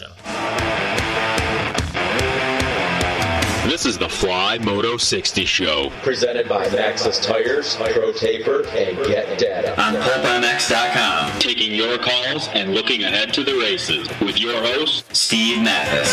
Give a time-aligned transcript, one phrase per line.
[0.00, 0.40] Network production.
[3.68, 5.90] This is the Fly Moto 60 show.
[6.02, 9.80] presented by Maxxis Tires, Pro Taper, and Get Data.
[9.80, 15.62] On PulpMX.com, taking your calls and looking ahead to the races with your host, Steve
[15.62, 16.08] Matthes.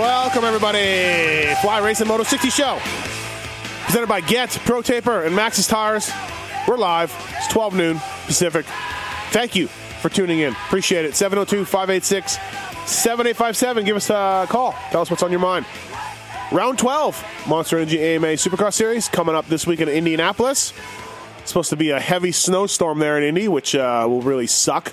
[0.00, 1.54] Welcome, everybody.
[1.60, 2.78] Fly Racing Moto 60 Show.
[3.84, 6.10] Presented by Get, Pro Taper, and Maxxis Tires.
[6.66, 7.33] We're live.
[7.54, 8.66] It's 12 noon Pacific.
[9.30, 10.52] Thank you for tuning in.
[10.66, 11.14] Appreciate it.
[11.14, 12.32] 702 586
[12.84, 13.84] 7857.
[13.84, 14.72] Give us a call.
[14.90, 15.64] Tell us what's on your mind.
[16.50, 20.72] Round 12, Monster Energy AMA Supercross Series coming up this week in Indianapolis.
[21.38, 24.92] It's supposed to be a heavy snowstorm there in Indy, which uh, will really suck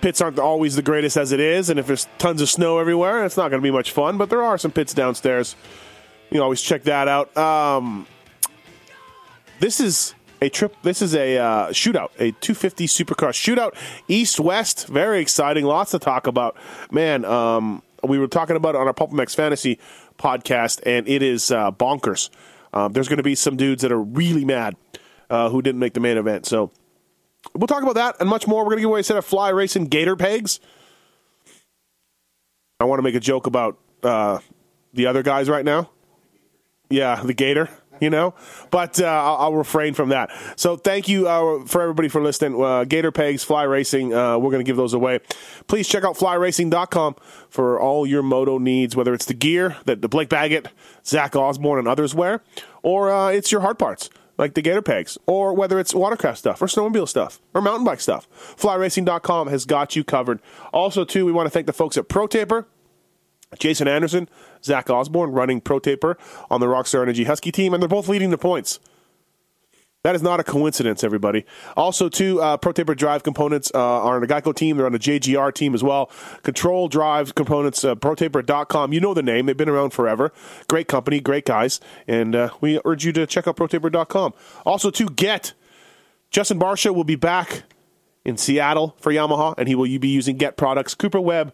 [0.00, 3.24] pits aren't always the greatest as it is, and if there's tons of snow everywhere,
[3.24, 4.18] it's not going to be much fun.
[4.18, 5.54] But there are some pits downstairs.
[6.30, 7.36] You always check that out.
[7.36, 8.08] Um,
[9.60, 10.76] this is a trip.
[10.82, 13.74] This is a uh, shootout, a 250 Supercross shootout,
[14.08, 14.88] East West.
[14.88, 15.64] Very exciting.
[15.64, 16.56] Lots to talk about.
[16.90, 19.78] Man, um, we were talking about it on our Pulp MX Fantasy
[20.18, 22.28] podcast, and it is uh, bonkers.
[22.74, 24.76] Um, there's going to be some dudes that are really mad
[25.30, 26.46] uh, who didn't make the main event.
[26.46, 26.70] So
[27.54, 28.62] We'll talk about that and much more.
[28.62, 30.60] We're going to give away a set of fly racing gator pegs.
[32.80, 34.38] I want to make a joke about uh,
[34.92, 35.90] the other guys right now.
[36.88, 37.68] Yeah, the gator,
[38.00, 38.34] you know,
[38.70, 40.30] but uh, I'll, I'll refrain from that.
[40.56, 42.62] So thank you uh, for everybody for listening.
[42.62, 45.20] Uh, gator pegs, fly racing, uh, we're going to give those away.
[45.66, 47.16] Please check out flyracing.com
[47.48, 50.68] for all your moto needs, whether it's the gear that the Blake Baggett,
[51.04, 52.42] Zach Osborne, and others wear,
[52.82, 56.60] or uh, it's your hard parts like the gator pegs, or whether it's watercraft stuff,
[56.62, 58.28] or snowmobile stuff, or mountain bike stuff.
[58.56, 60.40] Flyracing.com has got you covered.
[60.72, 62.66] Also, too, we want to thank the folks at Pro Taper,
[63.58, 64.28] Jason Anderson,
[64.64, 66.16] Zach Osborne, running Pro Taper
[66.50, 68.80] on the Rockstar Energy Husky team, and they're both leading the points.
[70.04, 71.44] That is not a coincidence, everybody.
[71.76, 74.76] Also, two uh, Pro Taper drive components uh, are on the Geico team.
[74.76, 76.10] They're on the JGR team as well.
[76.42, 78.92] Control drive components, uh, ProTaper.com.
[78.92, 79.46] You know the name.
[79.46, 80.32] They've been around forever.
[80.66, 81.80] Great company, great guys.
[82.08, 84.34] And uh, we urge you to check out ProTaper.com.
[84.66, 85.52] Also, to get
[86.32, 87.62] Justin Barcia will be back
[88.24, 90.96] in Seattle for Yamaha, and he will be using Get products.
[90.96, 91.52] Cooper Webb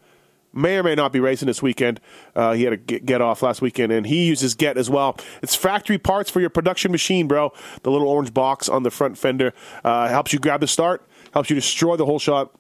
[0.52, 2.00] may or may not be racing this weekend.
[2.34, 5.16] Uh, he had a get, off last weekend, and he uses Get as well.
[5.42, 7.52] It's factory parts for your production machine, bro.
[7.82, 9.52] The little orange box on the front fender
[9.84, 12.54] uh, helps you grab the start, helps you destroy the whole shot.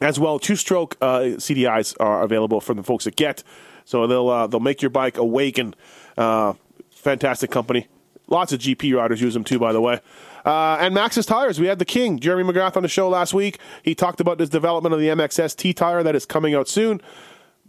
[0.00, 3.44] As well, two-stroke uh, CDIs are available from the folks at Get,
[3.84, 5.74] so they'll uh, they'll make your bike awaken.
[6.16, 6.54] Uh,
[6.90, 7.86] fantastic company.
[8.26, 10.00] Lots of GP riders use them too, by the way.
[10.44, 11.60] Uh, and Maxxis tires.
[11.60, 13.58] We had the king, Jeremy McGrath, on the show last week.
[13.82, 17.00] He talked about this development of the MXS T tire that is coming out soon.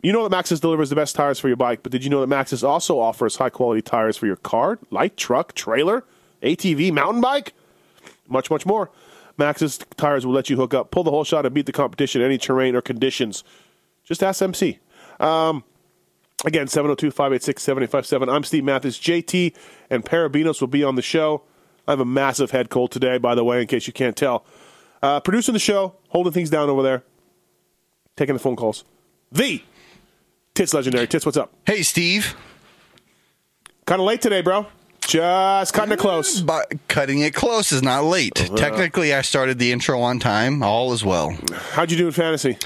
[0.02, 2.26] You know that Maxxis delivers the best tires for your bike, but did you know
[2.26, 6.04] that Maxxis also offers high quality tires for your car, light truck, trailer,
[6.42, 7.54] ATV, mountain bike?
[8.28, 8.90] Much, much more.
[9.38, 12.22] Maxxis tires will let you hook up, pull the whole shot, and beat the competition
[12.22, 13.44] any terrain or conditions.
[14.04, 14.80] Just ask MC.
[15.20, 15.64] Um,
[16.46, 18.30] again, 702 586 7857.
[18.30, 19.00] I'm Steve Matthes.
[19.00, 19.56] JT
[19.90, 21.44] and Perebijnos will be on the show.
[21.88, 24.46] I have a massive head cold today, by the way, in case you can't tell.
[25.02, 27.04] Uh, producing the show, holding things down over there,
[28.16, 28.86] taking the phone calls.
[29.32, 29.62] The
[30.54, 31.08] Tits Legendary.
[31.08, 31.52] Tits, what's up?
[31.66, 32.36] Hey, Steve.
[33.86, 34.68] Kind of late today, bro.
[35.08, 36.40] Just cutting it close.
[36.40, 38.36] But cutting it close is not late.
[38.56, 40.64] Technically, I started the intro on time.
[40.64, 41.38] All is well.
[41.72, 42.58] How'd you do in fantasy?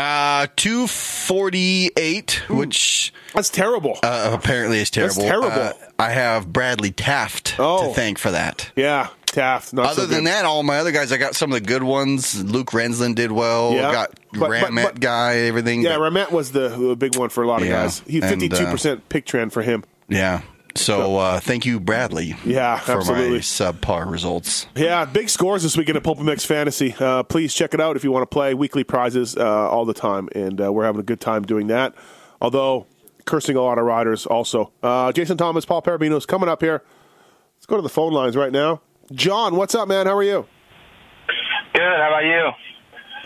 [0.00, 3.98] Uh, 248, which That's terrible.
[4.02, 5.14] uh, apparently is terrible.
[5.16, 5.50] That's terrible.
[5.50, 7.88] Uh, I have Bradley Taft Oh.
[7.88, 8.70] to thank for that.
[8.76, 9.72] yeah, Taft.
[9.74, 11.82] Not Other so than that, all my other guys, I got some of the good
[11.82, 12.42] ones.
[12.42, 13.72] Luke Renzland did well.
[13.74, 13.92] Yeah.
[13.92, 15.82] Got But- but- Ramet but- guy, everything.
[15.82, 18.02] Yeah, but- Ramet was the, the big one for a lot of Yeah, guys.
[18.06, 19.84] He uh, 52% pick trend for him.
[20.08, 20.40] yeah.
[20.76, 22.34] So uh, thank you, Bradley.
[22.44, 23.30] Yeah, for absolutely.
[23.30, 24.66] my subpar results.
[24.76, 26.94] Yeah, big scores this weekend at Pulp MX Fantasy.
[26.98, 29.94] Uh, please check it out if you want to play weekly prizes uh, all the
[29.94, 31.94] time, and uh, we're having a good time doing that.
[32.40, 32.86] Although
[33.26, 34.72] cursing a lot of riders also.
[34.82, 36.82] Uh, Jason Thomas, Paul Perebijnos coming up here.
[37.56, 38.80] Let's go to the phone lines right now.
[39.12, 40.06] John, what's up, man?
[40.06, 40.46] How are you?
[41.74, 41.82] Good.
[41.82, 42.50] How about you?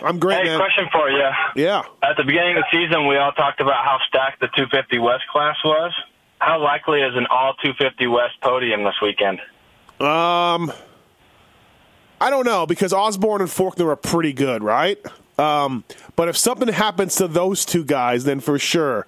[0.04, 0.58] I'm great, Hey, man.
[0.58, 1.24] question for you.
[1.56, 1.82] Yeah.
[2.02, 5.22] At the beginning of the season, we all talked about how stacked the 250 West
[5.32, 5.92] class was.
[6.44, 9.40] How likely is an all 250 West podium this weekend?
[9.98, 10.70] Um,
[12.20, 14.98] I don't know because Osborne and Forkner are pretty good, right?
[15.38, 15.84] Um,
[16.16, 19.06] but if something happens to those two guys, then for sure.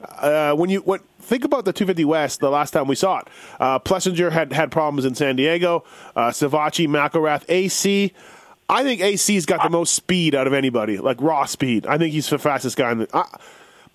[0.00, 3.28] Uh, when you what think about the 250 West, the last time we saw it,
[3.58, 5.82] uh, Plessinger had had problems in San Diego.
[6.14, 8.12] Uh, Savatgy, McElrath, AC.
[8.68, 11.86] I think AC's got the most speed out of anybody, like raw speed.
[11.86, 13.08] I think he's the fastest guy in the.
[13.12, 13.24] I,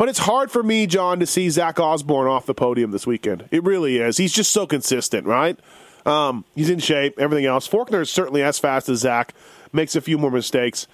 [0.02, 3.48] but it's hard for me, John, to see Zach Osborne off the podium this weekend.
[3.52, 4.18] It really is.
[4.18, 5.60] He's just so consistent, right?
[6.08, 7.68] Um, he's in shape, everything else.
[7.68, 9.36] Forkner is certainly as fast as Zach,
[9.72, 10.88] makes a few more mistakes.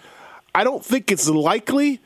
[0.54, 2.02] I don't think it's likely,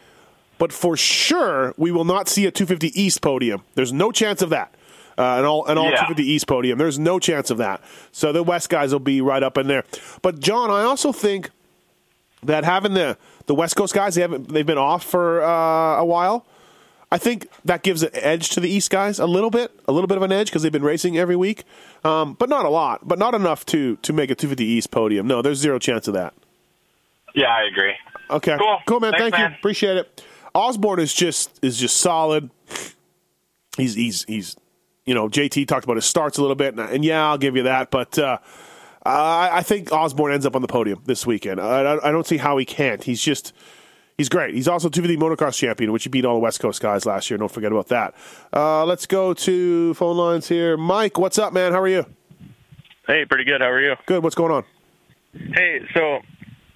[0.59, 3.63] but for sure, we will not see a 250 East podium.
[3.73, 4.71] There's no chance of that.
[5.17, 6.05] Uh, an all an all Yeah.
[6.05, 6.77] 250 East podium.
[6.77, 7.81] There's no chance of that.
[8.11, 9.85] So the West guys will be right up in there.
[10.21, 11.49] But John, I also think
[12.43, 13.17] that having the
[13.47, 16.45] the West Coast guys, they haven't they've been off for uh, a while.
[17.13, 20.07] I think that gives an edge to the East guys a little bit, a little
[20.07, 21.65] bit of an edge because they've been racing every week,
[22.05, 25.27] um, but not a lot, but not enough to to make a 250 East podium.
[25.27, 26.33] No, there's zero chance of that.
[27.35, 27.93] Yeah, I agree.
[28.29, 28.77] Okay, Cool.
[28.87, 29.11] cool man.
[29.11, 29.51] Thanks, Thank man.
[29.51, 30.23] you, appreciate it.
[30.55, 32.49] Osborne is just is just solid.
[33.77, 34.55] He's he's he's
[35.05, 37.55] you know JT talked about his starts a little bit, and, and yeah, I'll give
[37.55, 38.17] you that, but.
[38.17, 38.37] Uh,
[39.03, 41.59] I, I think Osborne ends up on the podium this weekend.
[41.59, 43.03] I, I, I don't see how he can't.
[43.03, 43.51] He's just
[44.21, 44.53] he's great.
[44.53, 47.39] He's also 250 motocross champion, which he beat all the West Coast guys last year.
[47.39, 48.13] Don't forget about that.
[48.53, 50.77] Uh, let's go to phone lines here.
[50.77, 51.71] Mike, what's up, man?
[51.71, 52.05] How are you?
[53.07, 53.61] Hey, pretty good.
[53.61, 53.95] How are you?
[54.05, 54.21] Good.
[54.23, 54.63] What's going on?
[55.55, 56.19] Hey, so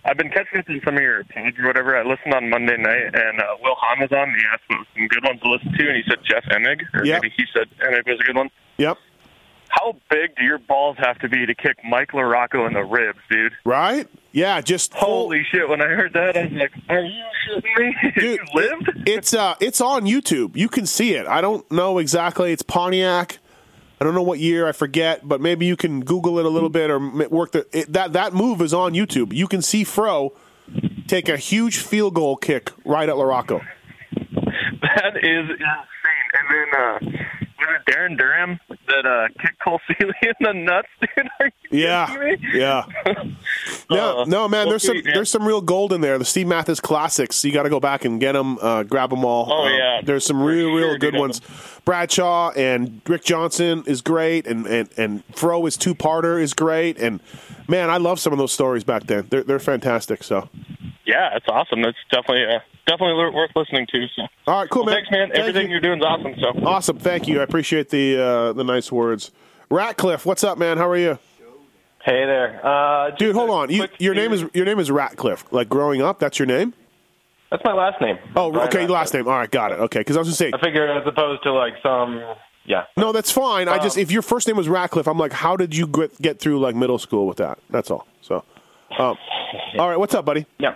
[0.05, 1.95] I've been catching up in some of your pods or whatever.
[1.95, 4.29] I listened on Monday night, and uh, Will Hahn was on.
[4.29, 4.63] And he asked
[4.95, 7.21] some good ones to listen to, and he said Jeff Emig, or Yep.
[7.21, 8.49] maybe he said Emig was a good one.
[8.77, 8.97] Yep.
[9.77, 13.19] How big do your balls have to be to kick Mike LaRocco in the ribs,
[13.29, 13.51] dude?
[13.65, 14.07] Right?
[14.31, 14.61] Yeah.
[14.61, 15.67] Just full- Holy shit!
[15.67, 18.11] When I heard that, I was like, "Are you shitting me?
[18.15, 20.55] Dude, you lived?" It's uh, it's on YouTube.
[20.55, 21.27] You can see it.
[21.27, 22.51] I don't know exactly.
[22.51, 23.39] It's Pontiac.
[23.99, 24.67] I don't know what year.
[24.67, 25.27] I forget.
[25.27, 26.99] But maybe you can Google it a little bit or
[27.29, 29.33] work the it, that that move is on YouTube.
[29.33, 30.33] You can see Fro
[31.07, 33.61] take a huge field goal kick right at Larocco.
[34.81, 36.27] That is insane.
[36.33, 36.99] And then uh,
[37.89, 41.29] Darren Durham that uh, kicked Cole Seely in the nuts, dude?
[41.39, 42.85] Are you Yeah, yeah.
[43.89, 44.65] No, Uh, no, man.
[44.65, 45.13] well, There's some sweet, man.
[45.13, 46.17] there's some real gold in there.
[46.17, 47.45] The Steve Matthes classics.
[47.45, 49.51] You got to go back and get them, uh, grab them all.
[49.51, 50.01] Oh, Uh, yeah.
[50.03, 51.19] there's some real, real sure, good dude.
[51.19, 51.41] ones.
[51.85, 56.97] Bradshaw and Rick Johnson is great, and and and Fro is two parter is great,
[56.97, 57.19] and
[57.67, 59.27] man, I love some of those stories back then.
[59.29, 60.23] They're they're fantastic.
[60.23, 60.49] So,
[61.05, 61.81] Yeah, it's awesome.
[61.81, 64.07] That's definitely uh, definitely worth listening to.
[64.15, 64.21] So.
[64.47, 65.03] all right, cool, Well, man.
[65.03, 65.27] Thanks, man.
[65.29, 65.71] Thank Everything you.
[65.73, 66.35] you're doing is awesome.
[66.39, 66.65] So.
[66.65, 66.97] awesome.
[66.97, 67.39] Thank you.
[67.41, 69.31] I appreciate the uh, the nice words.
[69.69, 70.77] Ratcliffe, what's up, man?
[70.77, 71.17] How are you,
[72.03, 72.63] Hey there.
[72.65, 73.35] Uh, dude?
[73.35, 73.69] Hold on.
[73.71, 74.51] You, your name is theory.
[74.53, 75.43] your name is Ratcliffe.
[75.51, 76.73] Like growing up, that's your name.
[77.49, 78.17] That's my last name.
[78.35, 78.89] Oh, Brian okay, Ratcliffe.
[78.89, 79.27] last name.
[79.27, 79.79] All right, got it.
[79.79, 82.21] Okay, because I was gonna say I figured as opposed to like some,
[82.65, 82.83] yeah.
[82.97, 83.67] No, that's fine.
[83.67, 86.19] I just Um, if your first name was Ratcliffe, I'm like, how did you get,
[86.21, 87.57] get through like middle school with that?
[87.71, 88.07] That's all.
[88.21, 88.43] So,
[88.99, 89.17] um,
[89.79, 90.45] all right, what's up, buddy?
[90.59, 90.75] Yeah.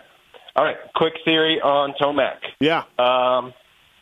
[0.60, 0.76] All right.
[0.94, 2.40] Quick theory on Tomac.
[2.60, 3.54] Yeah, Um,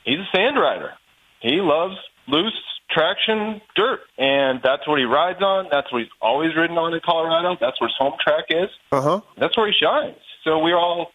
[0.05, 0.93] he's a sand rider.
[1.39, 1.95] He loves
[2.27, 2.57] loose
[2.89, 5.67] traction dirt, and that's what he rides on.
[5.71, 7.57] That's what he's always ridden on in Colorado.
[7.61, 8.69] That's where his home track is.
[8.91, 9.21] uh huh.
[9.37, 10.17] That's where he shines.
[10.43, 11.11] So we're all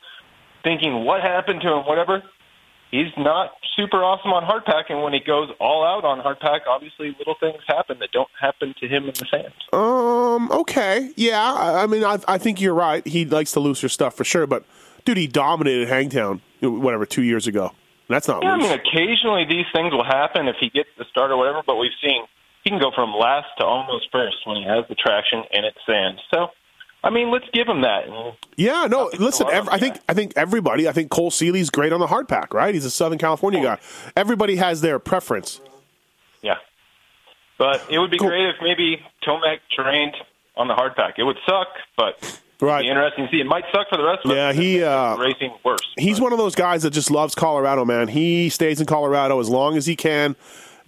[0.62, 1.86] thinking, what happened to him?
[1.86, 2.22] Whatever.
[2.92, 7.16] He's not super awesome on hardpack, and when he goes all out on hardpack, obviously
[7.18, 9.52] little things happen that don't happen to him in the sand.
[9.72, 10.52] Um.
[10.52, 11.10] Okay.
[11.16, 11.42] Yeah.
[11.52, 13.04] I, I mean, I, I think you're right.
[13.06, 14.46] He likes to looser stuff for sure.
[14.46, 14.64] But
[15.04, 16.40] dude, he dominated Hangtown.
[16.60, 17.72] Whatever, two years ago.
[18.08, 21.30] That's not Yeah, I mean, occasionally these things will happen if he gets the start
[21.30, 22.24] or whatever, but we've seen
[22.62, 25.78] he can go from last to almost first when he has the traction and it's
[25.86, 26.20] sand.
[26.32, 26.48] So,
[27.02, 28.04] I mean, let's give him that.
[28.56, 29.10] Yeah, no.
[29.18, 29.98] Listen, to ev- love, I think.
[30.08, 30.88] I think everybody.
[30.88, 32.72] I think Cole Seely's great on the hard pack, right?
[32.72, 33.78] He's a Southern California oh, guy.
[34.14, 35.60] Everybody has their preference.
[36.42, 36.56] Yeah.
[37.58, 38.28] But it would be Cool.
[38.28, 40.14] great if maybe Tomac trained
[40.56, 41.14] on the hard pack.
[41.18, 42.84] It would suck, but Right.
[42.84, 43.40] interesting to see.
[43.40, 44.36] It might suck for the rest of us.
[44.36, 45.80] Yeah, he, uh, racing worse.
[45.98, 48.08] He's but- one of those guys that just loves Colorado, man.
[48.08, 50.36] He stays in Colorado as long as he can,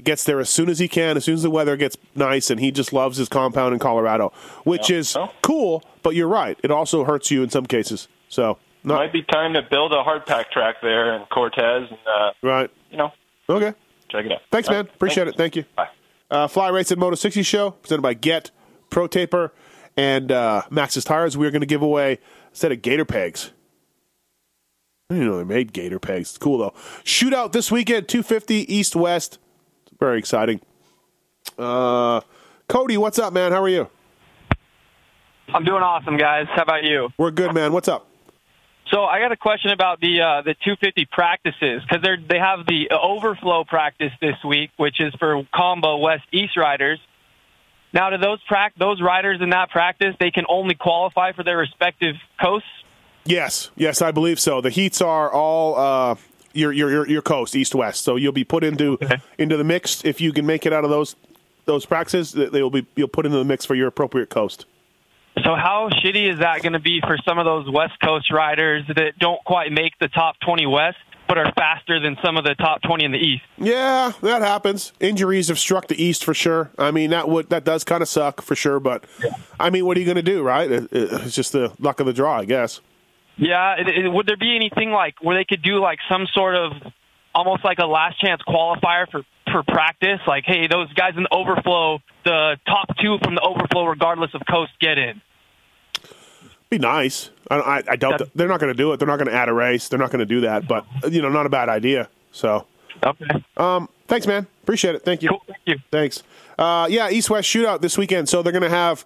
[0.02, 2.60] gets there as soon as he can, as soon as the weather gets nice, and
[2.60, 4.32] he just loves his compound in Colorado,
[4.64, 4.96] which Yeah.
[4.98, 5.30] is Oh.
[5.42, 5.82] cool.
[6.04, 8.06] But you're right; it also hurts you in some cases.
[8.28, 11.98] So, not might be time to build a hard pack track there in Cortez and
[12.06, 12.70] uh, right.
[12.90, 13.12] you know
[13.48, 13.72] Okay.
[14.10, 14.42] check it out.
[14.52, 14.84] Thanks, All man.
[14.84, 14.94] right.
[14.94, 15.34] Appreciate Thanks.
[15.34, 15.38] it.
[15.38, 15.64] Thank you.
[15.76, 15.88] Bye.
[16.30, 18.50] Uh, Fly Racing Moto 60 Show, presented by Get,
[18.90, 19.52] Pro Taper,
[19.96, 21.36] and uh, Maxxis Tires.
[21.36, 22.14] We're going to give away
[22.52, 23.50] a set of Gator pegs.
[25.10, 26.30] I didn't know they made Gator pegs.
[26.30, 26.74] It's cool, though.
[27.04, 29.38] Shootout this weekend, 250 East West.
[29.86, 30.60] It's very exciting.
[31.58, 32.20] Uh,
[32.68, 33.52] Cody, what's up, man?
[33.52, 33.88] How are you?
[35.52, 36.46] I'm doing awesome, guys.
[36.54, 37.10] How about you?
[37.18, 37.72] We're good, man.
[37.72, 38.08] What's up?
[38.90, 42.66] So I got a question about the uh, the 250 practices because they they have
[42.66, 46.98] the overflow practice this week, which is for combo West East riders.
[47.94, 51.56] Now, to those prac- those riders in that practice they can only qualify for their
[51.56, 52.68] respective coasts?
[53.24, 54.60] Yes, yes, I believe so.
[54.60, 56.16] The heats are all uh,
[56.52, 58.02] your, your your your coast, east west.
[58.02, 58.98] So you'll be put into
[59.38, 61.16] into the mix if you can make it out of those
[61.64, 62.32] those practices.
[62.32, 64.66] They will be you'll put into the mix for your appropriate coast.
[65.42, 68.84] So how shitty is that going to be for some of those West Coast riders
[68.88, 70.96] that don't quite make the top 20 West,
[71.28, 73.42] but are faster than some of the top 20 in the East?
[73.58, 74.92] Yeah, that happens.
[75.00, 76.70] Injuries have struck the east for sure.
[76.78, 78.80] I mean that would that does kind of suck for sure.
[78.80, 79.04] But
[79.58, 80.70] I mean, what are you going to do, right?
[80.70, 82.80] It- it- It's just the luck of the draw, I guess.
[83.36, 86.54] Yeah, it, it, would there be anything like where they could do like some sort
[86.54, 86.72] of
[87.34, 90.20] almost like a last chance qualifier for for practice?
[90.26, 94.42] Like, hey, those guys in the overflow, the top two from the overflow, regardless of
[94.48, 95.20] coast, get in.
[96.74, 97.30] Be nice.
[97.52, 98.96] I, I, I doubt that they're not going to do it.
[98.96, 99.86] They're not going to add a race.
[99.86, 100.66] They're not going to do that.
[100.66, 102.08] But you know, not a bad idea.
[102.32, 102.66] So,
[103.00, 103.44] okay.
[103.56, 104.48] Um, thanks, man.
[104.64, 105.04] Appreciate it.
[105.04, 105.38] Thank you.
[105.46, 105.76] thank you.
[105.92, 106.24] Thanks.
[106.58, 108.28] Uh, yeah, East West shootout this weekend.
[108.28, 109.04] So they're going to have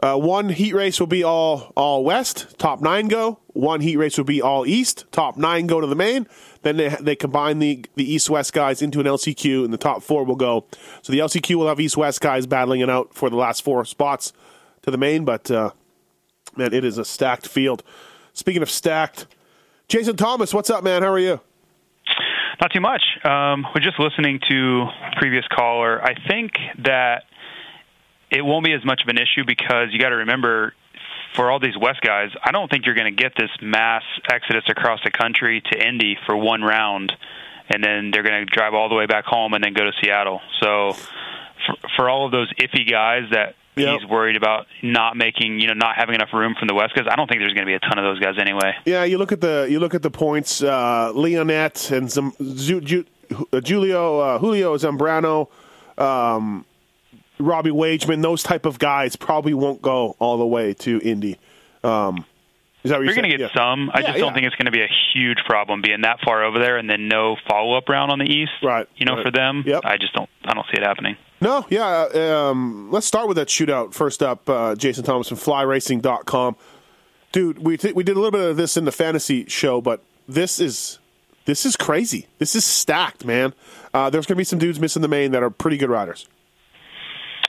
[0.00, 3.40] uh, one heat race will be all all West, top nine go.
[3.48, 6.28] One heat race will be all East, top nine go to the main.
[6.62, 10.04] Then they they combine the the East West guys into an LCQ, and the top
[10.04, 10.66] four will go.
[11.02, 13.84] So the LCQ will have East West guys battling it out for the last four
[13.84, 14.32] spots
[14.82, 15.24] to the main.
[15.24, 15.72] But uh,
[16.56, 17.82] man, it is a stacked field.
[18.32, 19.26] Speaking of stacked,
[19.88, 21.02] Jason Thomas, what's up, man?
[21.02, 21.40] How are you?
[22.60, 23.02] Not too much.
[23.24, 26.02] Um, we're just listening to previous caller.
[26.02, 26.52] I think
[26.84, 27.24] that
[28.30, 30.74] it won't be as much of an issue because you got to remember
[31.34, 34.64] for all these West guys, I don't think you're going to get this mass exodus
[34.68, 37.12] across the country to Indy for one round,
[37.68, 39.92] and then they're going to drive all the way back home and then go to
[40.02, 40.40] Seattle.
[40.60, 40.92] So
[41.66, 45.74] for, for all of those iffy guys that he's worried about not making, you know,
[45.74, 47.74] not having enough room from the West because I don't think there's going to be
[47.74, 48.74] a ton of those guys anyway.
[48.84, 50.62] Yeah, you look at the you look at the points.
[50.62, 53.04] Uh, Leonette and some Ju, Ju,
[53.52, 55.48] uh, Julio uh, Julio Zambrano,
[55.98, 56.64] um,
[57.38, 58.22] Robbie Wageman.
[58.22, 61.38] Those type of guys probably won't go all the way to Indy.
[61.82, 62.24] Um,
[62.82, 63.90] is that what You're you're going to get some.
[63.92, 64.34] I Yeah, just don't yeah.
[64.34, 67.08] think it's going to be a huge problem being that far over there and then
[67.08, 68.52] no follow up round on the East.
[68.62, 68.88] Right.
[68.96, 69.24] You know, right.
[69.24, 69.64] for them.
[69.66, 69.82] Yep.
[69.84, 70.30] I just don't.
[70.44, 71.16] I don't see it happening.
[71.40, 72.08] No, yeah.
[72.48, 73.94] Um, let's start with that shootout.
[73.94, 76.56] First up, uh, Jason Thomas from FlyRacing.com.
[77.32, 80.02] Dude, we t- we did a little bit of this in the fantasy show, but
[80.28, 80.98] this is
[81.46, 82.26] this is crazy.
[82.38, 83.54] This is stacked, man.
[83.94, 86.28] Uh, there's going to be some dudes missing the main that are pretty good riders.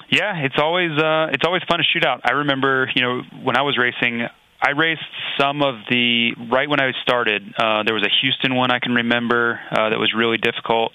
[0.10, 2.22] Yeah, it's always uh, it's always fun to shoot out.
[2.24, 4.28] I remember, you know, when I was racing,
[4.62, 5.02] I raced
[5.40, 7.54] some of the right when I started.
[7.58, 10.92] Uh, there was a Houston one I can remember uh, that was really difficult,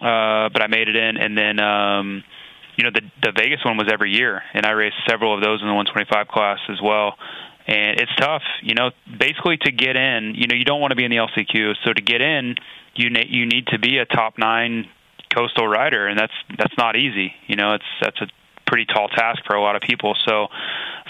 [0.00, 1.16] uh, but I made it in.
[1.16, 2.24] And then, um,
[2.76, 5.60] you know, the the Vegas one was every year, and I raced several of those
[5.60, 7.14] in the 125 class as well.
[7.66, 8.90] And it's tough, you know.
[9.18, 11.74] Basically, to get in, you know, you don't want to be in the LCQ.
[11.84, 12.56] So to get in,
[12.94, 14.86] you ne- you need to be a top nine
[15.34, 17.32] coastal rider, and that's that's not easy.
[17.46, 18.26] You know, it's that's a
[18.66, 20.16] pretty tall task for a lot of people.
[20.26, 20.48] So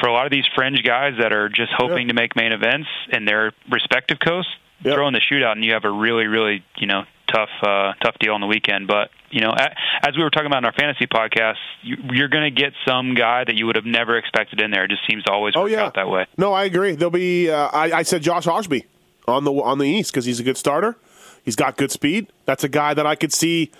[0.00, 2.88] for a lot of these fringe guys that are just hoping to make main events
[3.10, 4.50] in their respective coasts,
[4.92, 8.16] throw in the shootout, and you have a really really you know tough uh, tough
[8.20, 8.86] deal on the weekend.
[8.86, 9.74] But you know, a-
[10.06, 13.14] as we were talking about in our fantasy podcast, you, you're going to get some
[13.14, 14.84] guy that you would have never expected in there.
[14.84, 16.26] It just seems to always work out that way.
[16.36, 16.94] No, I agree.
[16.94, 17.50] There'll be.
[17.50, 18.84] Uh, I, I said Josh Osby
[19.26, 20.96] on the on the East because he's a good starter.
[21.44, 22.28] He's got good speed.
[22.46, 23.70] That's a guy that I could see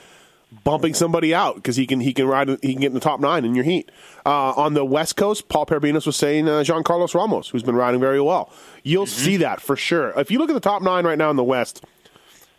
[0.63, 3.21] bumping somebody out because he can he can ride he can get in the top
[3.21, 3.91] nine in your heat.
[4.25, 7.77] Uh, on the West Coast, Paul Perebijnos was saying uh, Jean Carlos Ramos, who's been
[7.77, 8.53] riding very well.
[8.83, 10.13] You'll see that for sure.
[10.19, 11.85] If you look at the top nine right now in the West,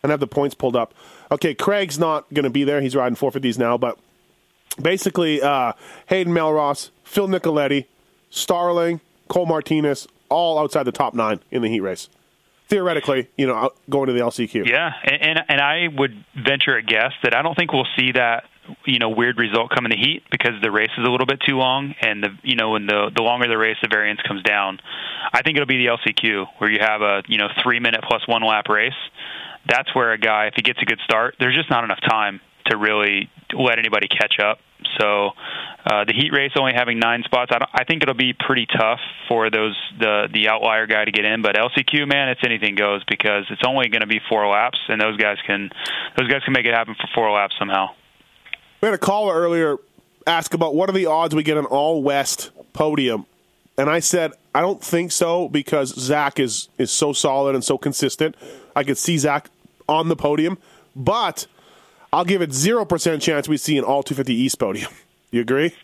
[0.05, 0.93] and have the points pulled up.
[1.31, 2.79] Okay, Craig's not going to be there.
[2.79, 3.97] He's riding 450s now, but
[4.79, 5.73] basically uh,
[6.05, 7.85] Hayden Mellross, Phil Nicoletti,
[8.29, 12.07] Starling, Cole Martinez, all outside the top nine in the heat race.
[12.67, 14.67] Theoretically, you know, going to the LCQ.
[14.67, 18.11] Yeah, and, and and I would venture a guess that I don't think we'll see
[18.13, 18.45] that
[18.85, 21.39] you know weird result come in the heat because the race is a little bit
[21.47, 24.41] too long, and the you know when the the longer the race, the variance comes
[24.43, 24.79] down.
[25.31, 28.27] I think it'll be the LCQ where you have a you know three minute plus
[28.27, 28.93] one lap race.
[29.67, 32.39] That's where a guy, if he gets a good start, there's just not enough time
[32.67, 34.59] to really let anybody catch up.
[34.99, 35.31] So
[35.85, 38.99] uh, the heat race only having nine spots, I, I think it'll be pretty tough
[39.27, 41.43] for those the the outlier guy to get in.
[41.43, 44.99] But LCQ, man, it's anything goes because it's only going to be four laps, and
[44.99, 45.69] those guys can
[46.17, 47.89] those guys can make it happen for four laps somehow.
[48.81, 49.77] We had a caller earlier
[50.25, 53.27] ask about what are the odds we get an all West podium,
[53.77, 57.77] and I said I don't think so because Zach is is so solid and so
[57.77, 58.35] consistent.
[58.75, 59.51] I could see Zach
[59.87, 60.57] on the podium,
[60.95, 61.45] but
[62.11, 64.89] I'll give it zero percent chance we see an all 250 East podium.
[65.35, 65.75] You agree?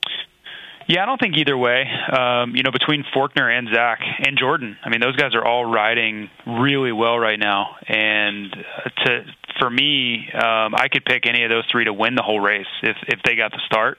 [0.87, 1.83] Yeah, I don't think either way.
[1.83, 5.65] Um, you know, between Forkner and Zach and Jordan, I mean, those guys are all
[5.65, 7.75] riding really well right now.
[7.85, 9.25] And uh, to
[9.59, 12.67] for me, um, I could pick any of those three to win the whole race
[12.83, 13.97] if if they got the start.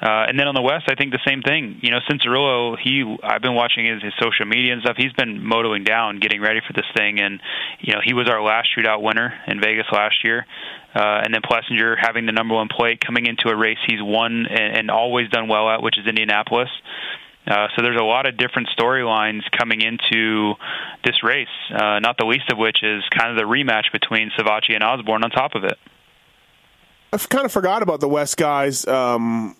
[0.00, 1.80] Uh, and then on the west, I think the same thing.
[1.80, 4.96] You know, Cianciarulo, he I've been watching his, his social media and stuff.
[4.98, 7.40] He's been motoing down, getting ready for this thing, and
[7.80, 10.44] you know he was our last shootout winner in Vegas last year.
[10.94, 14.46] Uh, and then Plessinger having the number one plate coming into a race he's won
[14.46, 16.70] and, and always done well at, which is Indianapolis.
[17.46, 20.54] So there's a lot of different storylines coming into
[21.04, 24.74] this race, uh, not the least of which is kind of the rematch between Savatgy
[24.74, 25.78] and Osborne on top of it.
[27.12, 29.56] I've kind of forgot about the West guys um,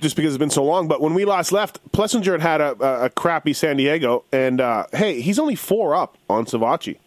[0.00, 0.88] just because it's been so long.
[0.88, 4.86] But when we last left, Plessinger had had a, a, crappy San Diego, and uh,
[4.92, 6.98] hey, he's only four up on Savatgy.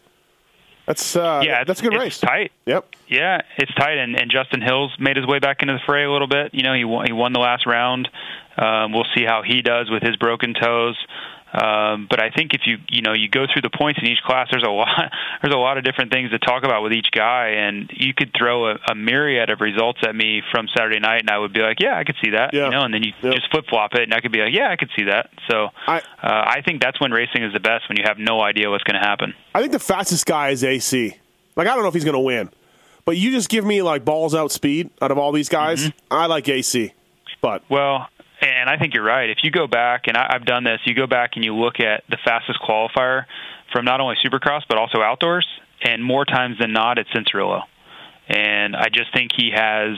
[0.86, 2.20] That's uh, yeah, that's a good it's race.
[2.20, 2.52] Tight.
[2.66, 2.96] Yep.
[3.08, 6.12] Yeah, it's tight, and, and Justin Hills made his way back into the fray a
[6.12, 6.54] little bit.
[6.54, 8.10] You know, he won, he won the last round.
[8.62, 10.96] Um, we'll see how he does with his broken toes.
[11.54, 14.22] Um, but I think if you you know you go through the points in each
[14.26, 14.88] class, there's a lot
[15.42, 18.32] there's a lot of different things to talk about with each guy, and you could
[18.38, 21.60] throw a, a myriad of results at me from Saturday night, and I would be
[21.60, 22.66] like, yeah, I could see that, Yeah.
[22.66, 24.70] you know, and then you just flip flop it, and I could be like, yeah,
[24.72, 25.30] I could see that.
[25.50, 28.40] So I uh, I think that's when racing is the best when you have no
[28.42, 29.34] idea what's going to happen.
[29.54, 31.18] I think the fastest guy is AC.
[31.58, 32.50] Like I don't know if he's going to win,
[33.04, 35.92] but you just give me like balls out speed out of all these guys.
[36.10, 36.94] I like AC,
[37.42, 38.08] but Well,
[38.42, 39.30] and I think you're right.
[39.30, 41.80] If you go back, and I, I've done this, you go back and you look
[41.80, 43.26] at the fastest qualifier
[43.72, 45.48] from not only Supercross but also outdoors,
[45.84, 47.62] and more times than not, it's Cianciarulo.
[48.28, 49.98] And I just think he has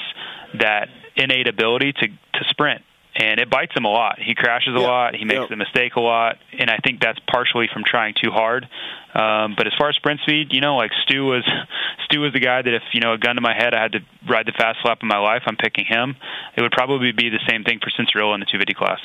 [0.60, 2.82] that innate ability to to sprint,
[3.16, 4.18] and it bites him a lot.
[4.20, 5.16] He crashes a lot.
[5.16, 8.68] He makes the mistake a lot, and I think that's partially from trying too hard.
[9.14, 11.48] Um, but as far as sprint speed, you know, like Stu was
[12.06, 13.92] Stu was the guy that if you know a gun to my head, I had
[13.92, 15.44] to ride the fast lap of my life.
[15.46, 16.16] I'm picking him.
[16.58, 19.00] It would probably be the same thing for Cianciarulo in the 250 class.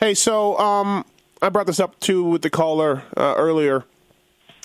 [0.00, 1.04] Hey, so um,
[1.42, 3.84] I brought this up too with the caller uh, earlier.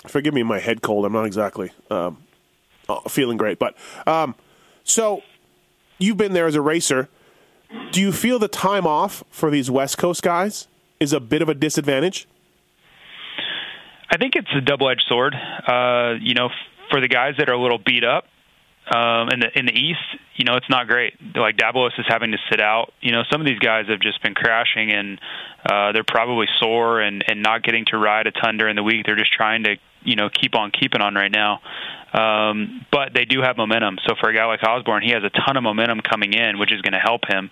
[0.08, 1.06] Forgive me, my head cold.
[1.06, 2.24] I'm not exactly um,
[2.88, 3.76] uh, feeling great, but
[4.08, 4.36] um,
[4.84, 5.22] so
[5.98, 7.10] you've been there as a racer.
[7.92, 10.68] Do you feel the time off for these West Coast guys
[11.00, 12.28] is a bit of a disadvantage?
[14.10, 15.36] I think it's a double-edged sword.
[15.36, 16.50] Uh, you know,
[16.92, 18.26] for the guys that are a little beat up
[18.94, 20.00] um, in the in the East,
[20.36, 21.14] you know, it's not great.
[21.36, 22.94] Like Dabalos is having to sit out.
[23.02, 25.20] You know, some of these guys have just been crashing, and
[25.66, 29.06] uh, they're probably sore and and not getting to ride a ton during the week.
[29.06, 31.62] They're just trying to you know keep on keeping on right now.
[32.14, 33.98] Um, but they do have momentum.
[34.08, 36.72] So for a guy like Osborne, he has a ton of momentum coming in, which
[36.72, 37.50] is going to help him.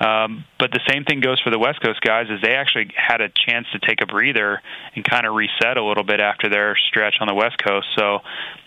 [0.00, 3.20] Um, but the same thing goes for the West Coast guys, is they actually had
[3.20, 4.60] a chance to take a breather
[4.96, 7.86] and kind of reset a little bit after their stretch on the West Coast.
[7.96, 8.16] So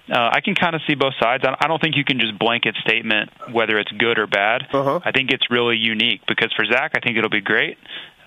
[0.10, 1.44] uh, I can kind of see both sides.
[1.44, 4.68] I I don't think you can just blanket statement whether it's good or bad.
[5.04, 7.78] I think it's really unique because for Zach, I think it'll be great.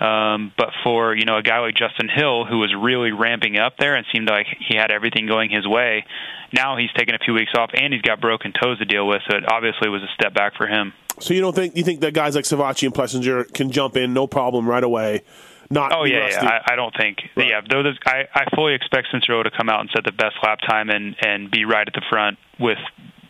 [0.00, 3.74] Um, but for you know a guy like Justin Hill, who was really ramping up
[3.78, 6.04] there and seemed like he had everything going his way,
[6.52, 9.22] now he's taken a few weeks off and he's got broken toes to deal with.
[9.28, 10.92] So it obviously was a step back for him.
[11.20, 14.14] So you don't think you think that guys like Savatgy and Plessinger can jump in
[14.14, 15.22] no problem right away?
[15.70, 16.60] Not Oh yeah, yeah.
[16.66, 17.18] I, I don't think.
[17.36, 20.60] Yeah, though I I fully expect Cincero to come out and set the best lap
[20.66, 22.78] time and and be right at the front with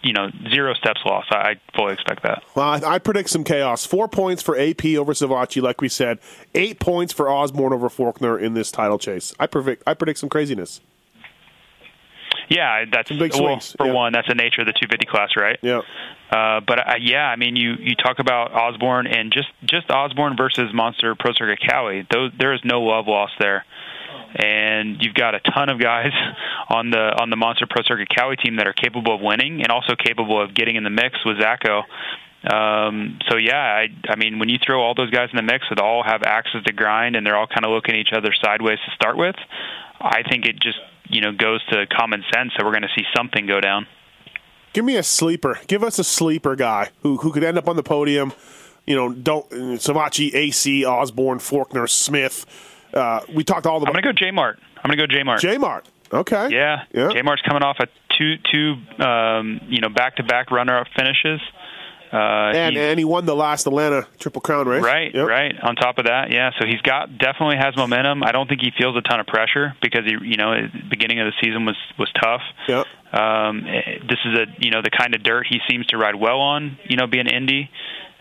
[0.03, 1.29] you know zero steps lost.
[1.33, 2.43] I, I fully expect that.
[2.55, 3.85] Well, I, I predict some chaos.
[3.85, 6.19] Four points for AP over Savatgy, like we said.
[6.55, 9.35] Eight points for Osborne over Forkner in this title chase.
[9.39, 9.83] I predict.
[9.87, 10.81] I predict some craziness.
[12.49, 13.93] Yeah, that's big well, swings, for yeah.
[13.93, 14.13] one.
[14.13, 15.59] That's the nature of the 250 class, right?
[15.61, 15.83] Yeah.
[16.31, 20.37] Uh, but uh, yeah, I mean, you you talk about Osborne and just just Osborne
[20.37, 22.07] versus Monster Pro Circuit Kawi.
[22.11, 23.65] Those there is no love lost there,
[24.35, 26.13] and you've got a ton of guys
[26.69, 29.69] on the on the Monster Pro Circuit Kawi team that are capable of winning and
[29.71, 31.85] also capable of getting in the mix with Zacho.
[32.45, 35.65] Um, so yeah, I, I mean, when you throw all those guys in the mix,
[35.71, 38.33] that all have axes to grind and they're all kind of looking at each other
[38.41, 39.35] sideways to start with,
[40.01, 43.05] I think it just you know goes to common sense that we're going to see
[43.17, 43.87] something go down.
[44.73, 45.59] Give me a sleeper.
[45.67, 48.33] Give us a sleeper guy who who could end up on the podium.
[48.87, 52.47] You know, don't Savatgy, AC, Osborne, Forkner, Smith.
[52.93, 53.89] Uh, we talked all about.
[53.89, 54.59] I'm going to go J Mart.
[54.77, 55.41] I'm going to go J Mart.
[55.41, 55.87] J Mart.
[56.13, 56.49] Okay.
[56.51, 57.11] Yeah, Yeah.
[57.13, 57.87] J Mart's coming off a
[58.19, 61.41] two two um, you know back to back runner up finishes.
[62.11, 64.83] Uh, and he- and he won the last Atlanta Triple Crown race.
[64.83, 65.27] Right, Yep.
[65.29, 65.55] right.
[65.63, 66.53] On top of that, yeah.
[66.59, 68.23] So he's got definitely has momentum.
[68.23, 70.55] I don't think he feels a ton of pressure because he, you know,
[70.89, 72.41] beginning of the season was was tough.
[72.67, 72.87] Yep.
[73.13, 76.15] Um, eh, this is a you know the kind of dirt he seems to ride
[76.15, 76.79] well on.
[76.89, 77.71] You know, being Indy.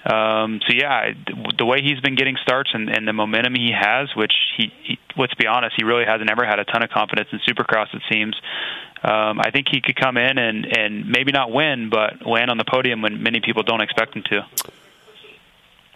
[0.06, 1.12] Um, so yeah,
[1.58, 5.00] the way he's been getting starts and, and the momentum he has, which he, he,
[5.18, 7.94] let's be honest, he really hasn't ever had a ton of confidence in Supercross.
[7.94, 8.36] It seems.
[9.04, 12.58] Um, I think he could come in and and maybe not win, but land on
[12.58, 14.42] the podium when many people don't expect him to.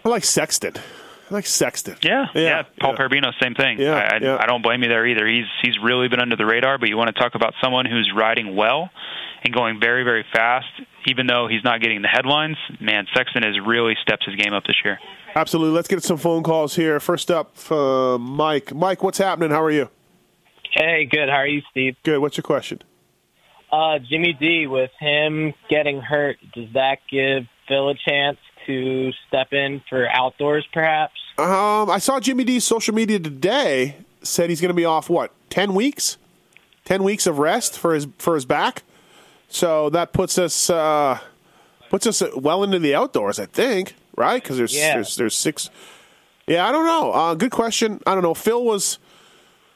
[0.04, 0.74] I like Sexton.
[0.76, 1.96] I like Sexton.
[2.02, 2.40] Yeah, yeah.
[2.42, 2.96] Yeah, Paul yeah.
[2.96, 3.80] Perbino, same thing.
[3.80, 4.36] Yeah, I, I, yeah.
[4.38, 5.26] I don't blame you there either.
[5.26, 6.78] He's he's really been under the radar.
[6.78, 8.90] But you want to talk about someone who's riding well
[9.42, 10.68] and going very very fast,
[11.06, 12.56] even though he's not getting the headlines.
[12.80, 14.98] Man, Sexton has really stepped his game up this year.
[15.34, 15.74] Absolutely.
[15.74, 17.00] Let's get some phone calls here.
[17.00, 18.74] First up, uh, Mike.
[18.74, 19.50] Mike, what's happening?
[19.50, 19.88] How are you?
[20.72, 21.28] Hey, good.
[21.28, 21.96] How are you, Steve?
[22.02, 22.18] Good.
[22.18, 22.82] What's your question?
[23.70, 28.36] Uh, Jimmy D, with him getting hurt, does that give Phil a chance
[28.66, 31.14] to step in for outdoors, perhaps?
[31.38, 35.32] Um, I saw Jimmy D's social media today said he's going to be off what
[35.48, 36.18] ten weeks,
[36.84, 38.82] ten weeks of rest for his for his back.
[39.52, 41.18] So that puts us uh,
[41.90, 44.42] puts us well into the outdoors, I think, right?
[44.42, 44.94] Because there's, Yeah.
[44.94, 45.68] there's there's six.
[46.46, 47.12] Yeah, I don't know.
[47.12, 48.00] Uh, good question.
[48.06, 48.34] I don't know.
[48.34, 48.98] Phil was.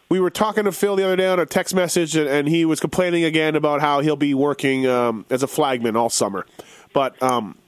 [0.09, 2.65] We were talking to Phil the other day on a text message, and, and he
[2.65, 6.47] was complaining again about how he'll be working um, as a flagman all summer.
[6.95, 7.59] But um,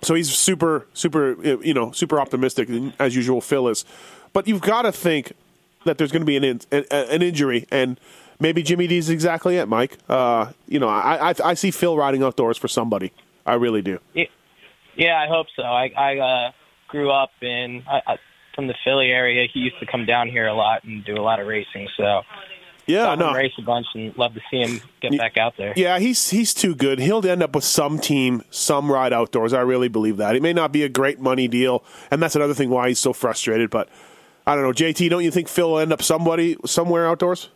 [0.00, 2.68] so he's super, super, you know, super optimistic
[3.00, 3.40] as usual.
[3.40, 3.84] Phil is,
[4.32, 5.32] but you've got to think
[5.86, 7.98] that there's going to be an in, an, an injury, and
[8.40, 9.98] maybe Jimmy D's exactly it, Mike.
[10.08, 13.12] Uh, you know, I, I I see Phil riding outdoors for somebody.
[13.44, 14.00] I really do.
[14.14, 14.24] Yeah,
[14.96, 15.62] yeah I hope so.
[15.62, 16.52] I, I uh,
[16.88, 18.16] grew up in I, I,
[18.54, 19.46] from the Philly area.
[19.52, 21.88] He used to come down here a lot and do a lot of racing.
[21.96, 22.22] So
[22.86, 23.32] Yeah, no.
[23.32, 25.72] race a bunch and love to see him get back out there.
[25.76, 26.98] Yeah, he's he's too good.
[26.98, 29.52] He'll end up with some team, some ride outdoors.
[29.52, 30.34] I really believe that.
[30.36, 33.12] It may not be a great money deal, and that's another thing why he's so
[33.12, 33.70] frustrated.
[33.70, 33.88] But
[34.46, 35.08] I don't know, JT.
[35.10, 37.50] Don't you think Phil will end up somebody somewhere outdoors?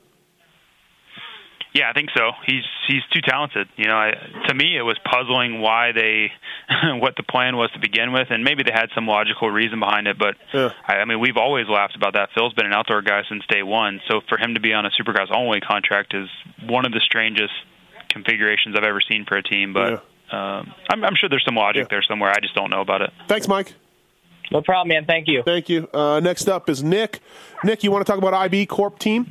[1.72, 2.32] Yeah, I think so.
[2.46, 3.68] He's he's too talented.
[3.76, 4.12] You know, I,
[4.48, 6.32] to me, it was puzzling why they,
[6.98, 10.08] what the plan was to begin with, and maybe they had some logical reason behind
[10.08, 10.18] it.
[10.18, 10.34] But
[10.86, 12.30] I, I mean, we've always laughed about that.
[12.34, 14.90] Phil's been an outdoor guy since day one, so for him to be on a
[14.90, 16.28] Supercross only contract is
[16.68, 17.54] one of the strangest
[18.08, 19.72] configurations I've ever seen for a team.
[19.72, 22.30] But um, I'm, I'm sure there's some logic there somewhere.
[22.30, 23.10] I just don't know about it.
[23.28, 23.74] Thanks, Mike.
[24.50, 25.04] No problem, man.
[25.04, 25.44] Thank you.
[25.44, 25.88] Thank you.
[25.94, 27.20] Uh, next up is Nick.
[27.62, 29.30] Nick, you want to talk about IB Corp team?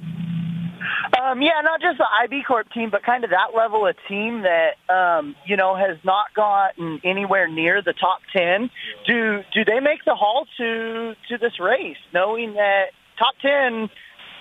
[1.22, 4.44] Um, yeah, not just the IB Corp team, but kind of that level of team
[4.44, 8.70] that um, you know has not gotten anywhere near the top ten.
[9.06, 13.90] Do do they make the haul to to this race, knowing that top ten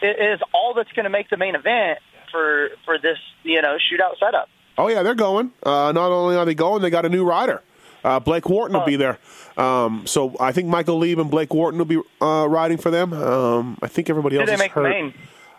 [0.03, 1.99] is all that's going to make the main event
[2.31, 4.49] for for this you know shootout setup?
[4.77, 5.53] Oh yeah, they're going.
[5.63, 7.63] Uh, not only are they going, they got a new rider.
[8.05, 9.19] Uh, Blake Wharton will be there.
[9.57, 13.13] Um, so I think Michael Leib and Blake Wharton will be uh, riding for them.
[13.13, 15.13] Um, I think everybody else they is make the hurt.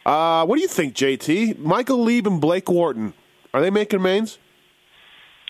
[0.09, 1.59] Uh, what do you think, JT?
[1.59, 3.13] Michael Leib and Blake Wharton
[3.53, 4.39] are they making mains?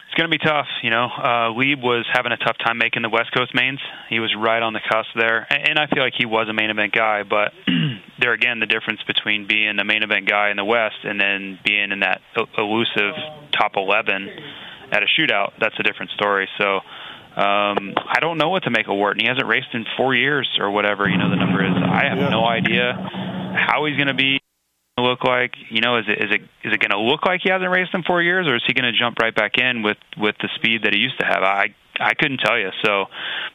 [0.08, 0.67] It's going to be tough.
[0.84, 3.80] You know, uh, Leib was having a tough time making the West Coast mains.
[4.10, 6.54] He was right on the cusp there, and, and I feel like he was a
[6.54, 7.24] main event guy.
[7.24, 7.54] But
[8.19, 11.58] there again, the difference between being a main event guy in the West and then
[11.63, 12.19] being in that
[12.58, 13.15] elusive
[13.58, 14.28] top 11
[14.91, 16.50] at a shootout, that's a different story.
[16.58, 16.84] So
[17.39, 19.22] um, I don't know what to make of Wharton.
[19.24, 21.08] He hasn't raced in four years or whatever.
[21.08, 21.72] You know, the number is.
[21.72, 22.91] I have no idea
[23.56, 24.41] how he's going to be
[25.02, 25.54] look like?
[25.70, 27.94] You know, is it is it is it going to look like he hasn't raced
[27.94, 30.50] in four years, or is he going to jump right back in with with the
[30.56, 31.44] speed that he used to have?
[31.44, 32.70] I I couldn't tell you.
[32.84, 33.06] So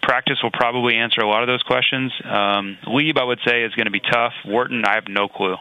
[0.03, 2.13] practice will probably answer a lot of those questions.
[2.25, 4.33] Um, Leib, I would say, is going to be tough.
[4.45, 5.57] Wharton, I have no clue.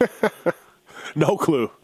[1.14, 1.70] no clue.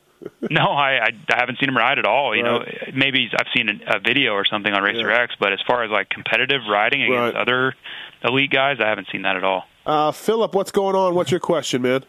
[0.51, 2.37] No, I, I I haven't seen him ride at all.
[2.37, 5.59] You know, maybe I've seen a, a video or something on Racer X, but as
[5.67, 7.75] far as like competitive riding against other
[8.23, 9.65] elite guys, I haven't seen that at all.
[9.85, 11.17] Uh, Philip, what's going on?
[11.17, 12.05] What's your question, man?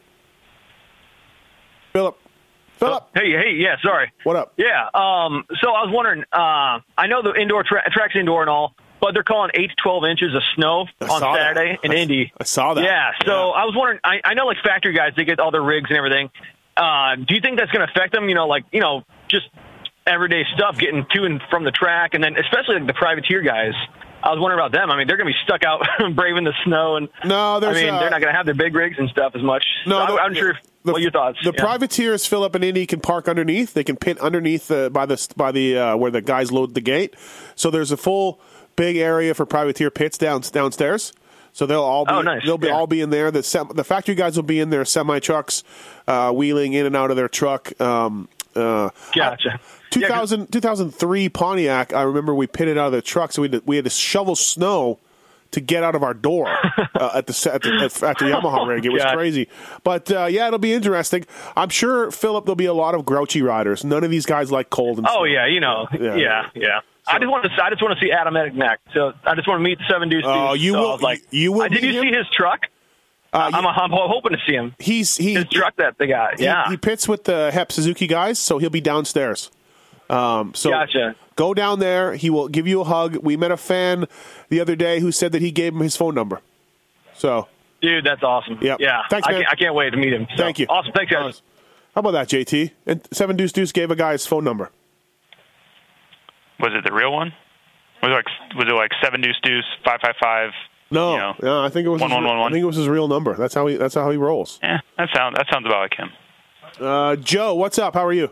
[1.93, 2.17] Philip.
[2.79, 3.08] Philip.
[3.13, 4.12] Hey, hey, yeah, sorry.
[4.23, 4.53] What up?
[4.58, 8.49] Yeah, um, so I was wondering, uh, I know the indoor tra- track's indoor and
[8.49, 11.56] all, but they're calling 8 to 12 inches of snow I on saw that.
[11.56, 12.34] Saturday in I- Indy.
[12.39, 12.84] I saw that.
[12.84, 15.62] Yeah, so I was wondering, I, I know like factory guys, they get all their
[15.62, 16.29] rigs and everything.
[16.75, 19.45] Uh, do you think that's going to affect them, you know, like, you know, just
[20.08, 23.73] everyday stuff getting to and from the track, and then especially like the privateer guys?
[24.23, 24.89] I was wondering about them.
[24.89, 27.89] I mean, they're going to be stuck out braving the snow, and no, I mean,
[27.89, 29.63] uh, they're not going to have their big rigs and stuff as much.
[29.86, 30.58] No, so I, I'm sure.
[30.86, 31.39] The, your thoughts?
[31.43, 31.63] The Yeah.
[31.63, 33.74] privateers fill up an Indy can park underneath.
[33.74, 36.82] They can pit underneath the, by the by the uh, where the guys load the
[36.82, 37.15] gate.
[37.56, 38.39] So there's a full
[38.76, 41.13] big area for privateer pits down downstairs.
[41.54, 42.41] So they'll all be Oh, nice.
[42.46, 42.74] they'll be Yeah.
[42.74, 43.30] all be in there.
[43.32, 45.63] The sem- the factory guys will be in their semi trucks,
[46.08, 47.80] uh, wheeling in and out of their truck.
[47.80, 49.60] Um, uh, Gotcha.
[49.91, 51.93] 2000, 2003 Pontiac.
[51.93, 53.91] I remember we pitted out of the truck, so we had to, we had to
[53.91, 54.98] shovel snow
[55.53, 56.47] to get out of our door
[56.95, 58.85] uh, at the at the, at, the Yamaha rig.
[58.85, 59.15] It was God.
[59.15, 59.47] crazy,
[59.83, 61.25] but uh, yeah, it'll be interesting.
[61.55, 63.83] I'm sure Philip there'll be a lot of grouchy riders.
[63.83, 65.15] None of these guys like cold and stuff.
[65.17, 65.31] Oh snow.
[65.33, 66.15] yeah, you know, Yeah.
[66.15, 66.79] yeah, yeah.
[67.07, 67.49] I just want to.
[67.63, 68.77] I just want to see Adam Etnick.
[68.93, 70.25] So I just want to meet the seven dudes.
[70.29, 72.03] Oh, you so will- like, you will Uh, did you him?
[72.03, 72.61] see his truck?
[73.33, 74.75] Uh, I'm, I'm hoping to see him.
[74.79, 76.37] He's he his truck that they got.
[76.39, 76.69] He- Yeah.
[76.69, 79.49] he, pits with the Hep Suzuki guys, so he'll be downstairs.
[80.09, 81.15] Um, so Gotcha.
[81.36, 82.15] Go down there.
[82.15, 83.17] He will give you a hug.
[83.17, 84.06] We met a fan
[84.50, 86.41] the other day who said that he gave him his phone number.
[87.15, 87.48] So,
[87.82, 88.60] Dude, that's awesome.
[88.62, 88.80] Yep.
[88.80, 89.02] Yeah.
[89.10, 89.41] Thanks, I, man.
[89.41, 90.26] can't, I can't wait to meet him.
[90.36, 90.67] So, Thank you.
[90.69, 90.93] Awesome.
[90.93, 91.41] Thanks, guys.
[91.93, 92.72] how about that, JT?
[92.86, 94.72] And Seven Deuce Deuce gave a guy his phone number.
[96.60, 97.34] Was it the real one?
[98.02, 100.52] Was it like was it like seven deuce deuce five five five?
[100.91, 102.65] No, You know, no, I think it was one his, one one I think it
[102.67, 103.34] was his real number.
[103.36, 103.78] That's how he.
[103.78, 104.60] That's how he rolls.
[104.62, 106.10] Yeah, that sounds that sounds about like him.
[106.80, 107.93] Uh, Joe, what's up?
[107.96, 108.30] How are you?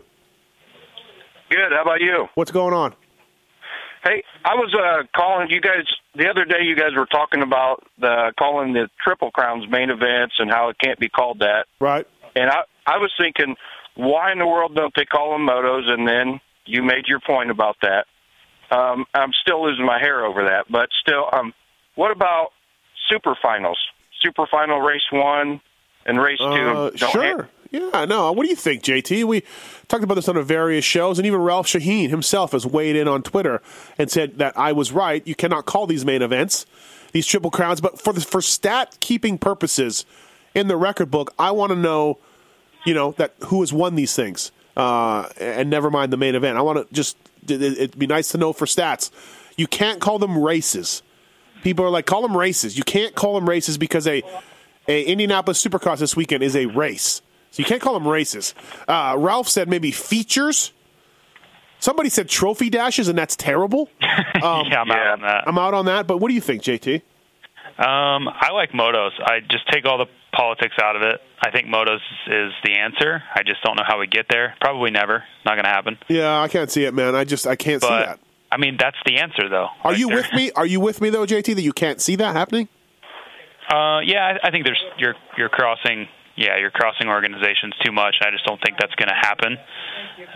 [1.52, 1.72] Good.
[1.72, 2.28] How about you?
[2.34, 2.94] What's going on?
[4.04, 5.84] Hey, I was uh, calling you guys
[6.14, 6.62] the other day.
[6.62, 10.76] You guys were talking about the calling the Triple Crowns main events and how it
[10.82, 11.66] can't be called that.
[11.78, 12.06] Right.
[12.34, 13.54] And I I was thinking,
[13.94, 15.90] why in the world don't they call them motos?
[15.90, 18.06] And then you made your point about that.
[18.74, 21.52] Um, I'm still losing my hair over that, but still, um,
[21.94, 22.52] what about
[23.10, 23.78] super finals?
[24.22, 25.60] Super final race one
[26.06, 26.44] and race two.
[26.46, 27.48] Uh, Don't sure.
[27.72, 28.30] Yeah, no.
[28.32, 29.24] What do you think, JT?
[29.24, 29.42] We
[29.88, 33.08] talked about this on a various shows, and even Ralph Sheheen himself has weighed in
[33.08, 33.62] on Twitter
[33.98, 35.26] and said that I was right.
[35.26, 36.66] You cannot call these main events,
[37.12, 40.04] these triple crowns, but for the, for stat keeping purposes
[40.54, 42.18] in the record book, I want to know,
[42.84, 46.58] you know, that who has won these things, uh, and never mind the main event.
[46.58, 47.16] I want to just
[47.48, 49.10] it- it'd be nice to know for stats.
[49.56, 51.02] You can't call them races.
[51.62, 52.76] People are like, call them races.
[52.76, 54.22] You can't call them races because a
[54.88, 57.22] a Indianapolis Supercross this weekend is a race.
[57.52, 58.54] So you can't call them races.
[58.88, 60.72] Uh, Ralph said maybe features.
[61.78, 63.88] Somebody said trophy dashes, and that's terrible.
[64.42, 65.44] Um, yeah, I'm out on that.
[65.46, 66.06] I'm out on that.
[66.08, 66.96] But what do you think, JT?
[67.78, 69.10] Um, I like motos.
[69.24, 71.20] I just take all the politics out of it.
[71.40, 73.22] I think motos is the answer.
[73.36, 74.54] I just don't know how we get there.
[74.60, 75.22] Probably never.
[75.44, 75.98] Not going to happen.
[76.08, 77.14] Yeah, I can't see it, man.
[77.14, 78.18] I just I can't see that.
[78.50, 79.68] I mean, that's the answer, though.
[79.84, 80.50] Are Like, you there- with me?
[80.56, 81.54] Are you with me though, JT?
[81.54, 82.68] That you can't see that happening?
[83.72, 86.08] Uh, yeah, I, I think there's you're you're crossing.
[86.36, 88.16] Yeah, you're crossing organizations too much.
[88.22, 89.52] I just don't think that's going to happen.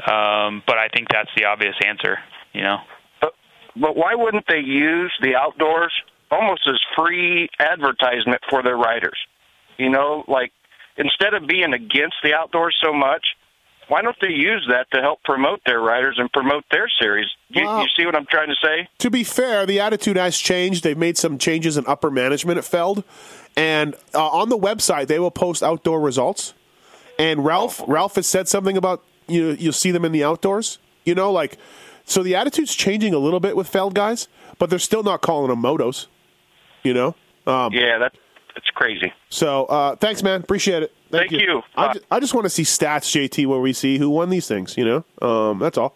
[0.06, 2.18] Um, but I think that's the obvious answer.
[2.52, 2.76] You know.
[3.20, 3.32] But
[3.74, 5.92] but why wouldn't they use the outdoors
[6.30, 9.18] almost as free advertisement for their riders?
[9.78, 10.52] You know, like
[10.96, 13.24] instead of being against the outdoors so much,
[13.88, 17.26] why don't they use that to help promote their riders and promote their series?
[17.48, 18.88] You, Well- you see what I'm trying to say?
[18.98, 20.82] To be fair, the attitude has changed.
[20.84, 23.04] They've made some changes in upper management at Feld,
[23.56, 26.54] and uh, on the website they will post outdoor results.
[27.18, 29.50] And Ralph, Ralph has said something about you.
[29.58, 30.78] You'll see them in the outdoors.
[31.04, 31.56] You know, like
[32.04, 35.48] so the attitude's changing a little bit with Feld guys, but they're still not calling
[35.48, 36.06] them motos.
[36.82, 37.14] You know.
[37.46, 38.12] Um, yeah, that
[38.56, 39.12] that's crazy.
[39.28, 40.40] So uh, thanks, man.
[40.40, 40.92] Appreciate it.
[41.12, 41.62] Thank, Thank you.
[41.76, 41.92] I, Bye.
[41.92, 44.76] ju- I just want to see stats, JT, where we see who won these things.
[44.76, 45.94] You know, um, that's all.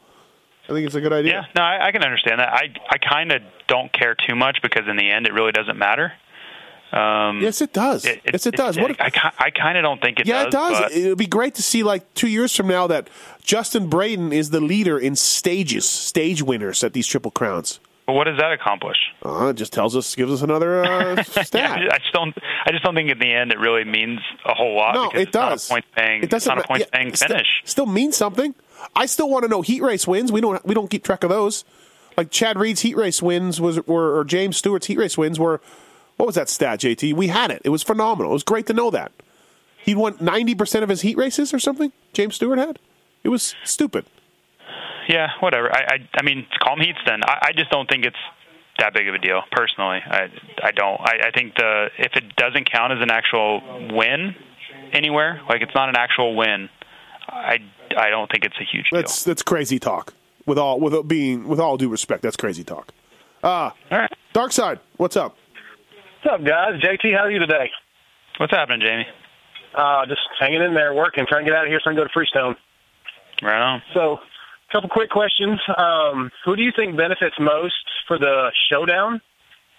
[0.68, 1.32] I think it's a good idea.
[1.32, 2.50] Yeah, no, I, I can understand that.
[2.50, 5.76] I I kind of don't care too much because in the end, it really doesn't
[5.78, 6.12] matter.
[6.92, 8.04] Um, Yes, it does.
[8.04, 8.76] yes, it does.
[8.76, 10.28] What if- I, I kind of don't think it does.
[10.28, 10.78] yeah, does.
[10.78, 10.96] it does.
[10.96, 13.08] It would be great to see, like two years from now, that
[13.42, 17.78] Justin Braden is the leader in stages, stage winners at these Triple Crowns.
[18.10, 18.96] But what does that accomplish?
[19.24, 21.48] Uh, it just tells us, gives us another uh, stat.
[21.54, 22.36] Yeah, I just don't.
[22.66, 24.94] I just don't think in the end it really means a whole lot.
[24.96, 25.66] No, because it does.
[25.68, 26.22] a point paying.
[26.24, 27.62] It doesn't It's not a point paying it still- finish.
[27.64, 28.52] Still means something.
[28.96, 30.32] I still want to know heat race wins.
[30.32, 30.64] We don't.
[30.66, 31.64] We don't keep track of those.
[32.16, 35.60] Like Chad Reed's heat race wins was, were, or James Stewart's heat race wins were.
[36.16, 37.14] What was that stat, JT?
[37.14, 37.62] We had it.
[37.64, 38.32] It was phenomenal.
[38.32, 39.12] It was great to know that
[39.78, 41.92] he won ninety percent of his heat races or something.
[42.12, 42.80] James Stewart had.
[43.22, 44.04] It was stupid.
[45.10, 45.74] Yeah, whatever.
[45.74, 47.20] I, I, I mean, call them heats then.
[47.24, 48.16] I, I just don't think it's
[48.78, 49.98] that big of a deal personally.
[50.06, 50.28] I,
[50.62, 51.00] I don't.
[51.00, 53.60] I, I think the if it doesn't count as an actual
[53.92, 54.36] win
[54.92, 56.68] anywhere, like it's not an actual win,
[57.28, 57.58] I,
[57.96, 59.00] I don't think it's a huge deal.
[59.00, 60.14] That's that's crazy talk.
[60.46, 62.92] With all with it being with all due respect, that's crazy talk.
[63.42, 63.70] Uh
[64.32, 65.36] Dark Side, what's up?
[66.22, 66.80] What's up, guys?
[66.80, 67.70] JT, how are you today?
[68.36, 69.06] What's happening, Jamie?
[69.74, 71.98] Uh, just hanging in there, working, trying to get out of here so I can
[71.98, 72.56] go to Freestone.
[73.42, 73.82] Right on.
[73.94, 74.18] So, a
[74.72, 75.60] couple quick questions.
[75.76, 79.20] Um, who do you think benefits most for the showdown?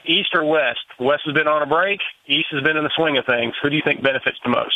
[0.05, 0.85] East or West?
[0.99, 1.99] West has been on a break.
[2.27, 3.53] East has been in the swing of things.
[3.61, 4.75] Who do you think benefits the most?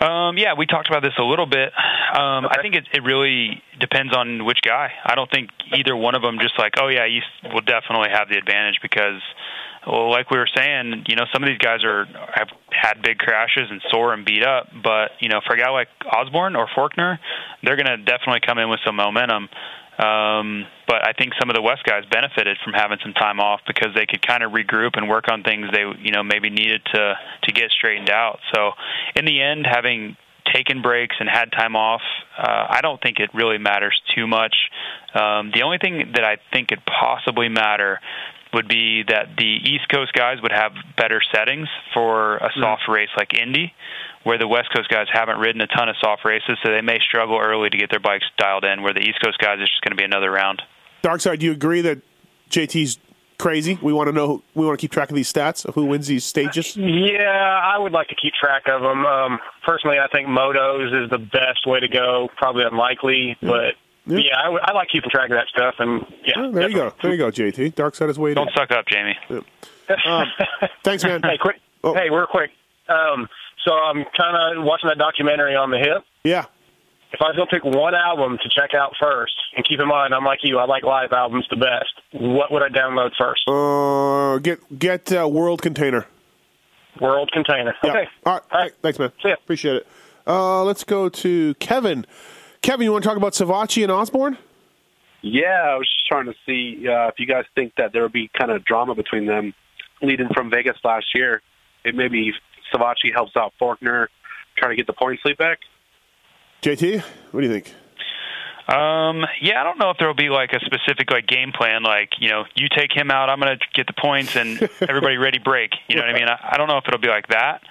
[0.00, 1.72] Um, yeah, we talked about this a little bit.
[1.76, 4.92] Um, I think it, it really depends on which guy.
[5.04, 8.28] I don't think either one of them just like, oh yeah, East will definitely have
[8.30, 9.20] the advantage because,
[9.86, 13.18] well, like we were saying, you know, some of these guys are have had big
[13.18, 16.68] crashes and sore and beat up, but you know, for a guy like Osborne or
[16.76, 17.18] Forkner,
[17.62, 19.48] they're going to definitely come in with some momentum.
[19.98, 23.60] Um, but I think some of the West guys benefited from having some time off
[23.66, 26.82] because they could kind of regroup and work on things they, you know, maybe needed
[26.94, 27.14] to
[27.44, 28.38] to get straightened out.
[28.54, 28.72] So,
[29.16, 30.16] in the end, having
[30.54, 32.00] taken breaks and had time off,
[32.36, 34.56] uh, I don't think it really matters too much.
[35.14, 38.00] Um, the only thing that I think could possibly matter
[38.52, 42.62] would be that the East Coast guys would have better settings for a mm-hmm.
[42.62, 43.72] soft race like Indy,
[44.24, 46.98] where the West Coast guys haven't ridden a ton of soft races, so they may
[47.00, 48.82] struggle early to get their bikes dialed in.
[48.82, 50.62] Where the East Coast guys is just going to be another round.
[51.02, 52.00] Dark Side, do you agree that
[52.50, 52.98] JT's
[53.38, 53.78] crazy?
[53.80, 54.42] We want to know.
[54.54, 56.76] We want to keep track of these stats of who wins these stages.
[56.76, 59.06] Uh, yeah, I would like to keep track of them.
[59.06, 62.28] Um, personally, I think motos is the best way to go.
[62.36, 63.48] Probably unlikely, mm-hmm.
[63.48, 63.74] but
[64.18, 65.74] yeah, I, would- like keeping track of that stuff.
[65.78, 66.92] And yeah, There you go.
[67.02, 67.74] There you go, JT.
[67.74, 68.34] Dark side is way.
[68.34, 69.16] Don't suck up, Jamie.
[70.06, 70.24] Um,
[70.84, 71.20] thanks, man.
[71.24, 71.56] hey, quick.
[71.82, 72.50] Hey, real quick.
[72.88, 73.28] Um,
[73.64, 76.04] so I'm kind of watching that documentary on the hip.
[76.24, 76.46] Yeah.
[77.12, 79.88] If I was going to pick one album to check out first, and keep in
[79.88, 81.92] mind, I'm like you, I like live albums the best.
[82.12, 83.42] What would I download first?
[83.48, 86.06] Uh, get get uh, World Container.
[87.00, 87.74] World Container.
[87.82, 87.90] Yeah.
[87.90, 88.08] Okay.
[88.26, 88.42] All right.
[88.52, 88.72] All right.
[88.82, 89.10] Thanks, man.
[89.24, 89.86] Appreciate it.
[90.26, 92.06] Uh, let's go to Kevin.
[92.62, 94.36] Kevin, you want to talk about Savatgy and Osborne?
[95.22, 98.12] Yeah, I was just trying to see uh, if you guys think that there would
[98.12, 99.54] be kind of drama between them
[100.02, 101.42] leading from Vegas last year.
[101.84, 102.32] It maybe
[102.72, 104.08] Savatgy helps out Forkner
[104.56, 105.60] trying to get the point sleep back.
[106.62, 107.74] JT, what do you think?
[108.68, 112.10] Um, yeah, I don't know if there'll be like a specific like game plan, like
[112.20, 115.38] you know, you take him out, I'm going to get the points, and everybody ready
[115.38, 115.72] break.
[115.88, 116.28] You know what I mean?
[116.28, 117.62] I, I don't know if it'll be like that,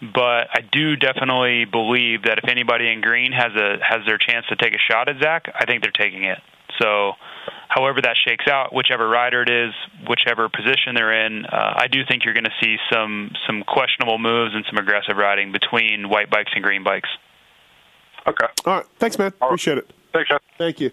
[0.00, 4.46] but I do definitely believe that if anybody in green has a has their chance
[4.48, 6.38] to take a shot at Zach, I think they're taking it.
[6.80, 7.12] So,
[7.68, 9.74] however that shakes out, whichever rider it is,
[10.08, 14.18] whichever position they're in, uh, I do think you're going to see some some questionable
[14.18, 17.08] moves and some aggressive riding between white bikes and green bikes.
[18.26, 18.46] Okay.
[18.66, 18.86] All right.
[18.98, 19.32] Thanks, man.
[19.40, 19.90] Appreciate it.
[20.12, 20.40] Thanks, Jeff.
[20.58, 20.92] Thank you.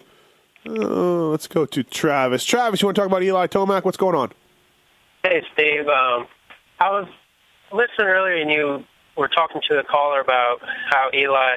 [0.66, 2.44] Uh, let's go to Travis.
[2.44, 3.84] Travis, you want to talk about Eli Tomac?
[3.84, 4.32] What's going on?
[5.22, 5.86] Hey, Steve.
[5.86, 6.26] Um,
[6.80, 7.06] I was
[7.72, 8.84] listening earlier, and you
[9.16, 10.58] were talking to the caller about
[10.90, 11.56] how Eli,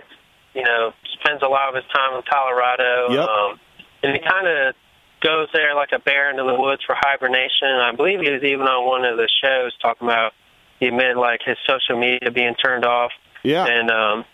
[0.53, 3.13] you know, spends a lot of his time in Colorado.
[3.13, 3.27] Yep.
[3.27, 3.59] Um,
[4.03, 4.75] and he kind of
[5.21, 7.67] goes there like a bear into the woods for hibernation.
[7.67, 10.33] I believe he was even on one of the shows talking about
[10.79, 13.11] he admitted like his social media being turned off.
[13.43, 13.65] Yeah.
[13.65, 14.25] And um,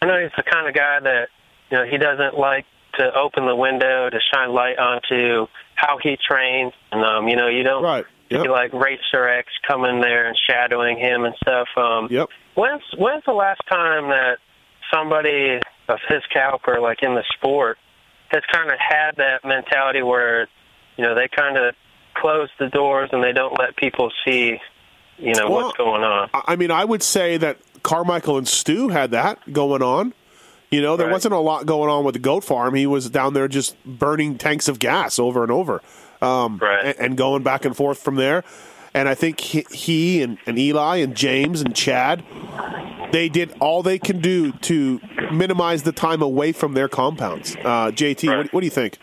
[0.00, 1.28] I know he's the kind of guy that
[1.70, 2.66] you know he doesn't like
[2.98, 6.72] to open the window to shine light onto how he trains.
[6.92, 8.04] And um, you know, you don't right.
[8.30, 11.68] see like Racer X coming there and shadowing him and stuff.
[11.76, 12.28] Um, yep.
[12.54, 14.38] When's when's the last time that
[14.92, 17.78] somebody of his caliber, like in the sport,
[18.28, 20.48] has kind of had that mentality where
[20.96, 21.74] you know they kind of
[22.14, 24.60] close the doors and they don't let people see,
[25.18, 26.28] you know, Well, what's going on.
[26.34, 30.12] I mean, I would say that Carmichael and Stu had that going on.
[30.70, 32.74] You know, there wasn't a lot going on with the goat farm.
[32.74, 35.82] He was down there just burning tanks of gas over and over,
[36.22, 38.44] um, and, and going back and forth from there.
[38.94, 42.24] And I think he, he and, and Eli and James and Chad,
[43.12, 45.00] they did all they can do to
[45.32, 47.56] minimize the time away from their compounds.
[47.56, 48.98] Uh, JT, what, what do you think?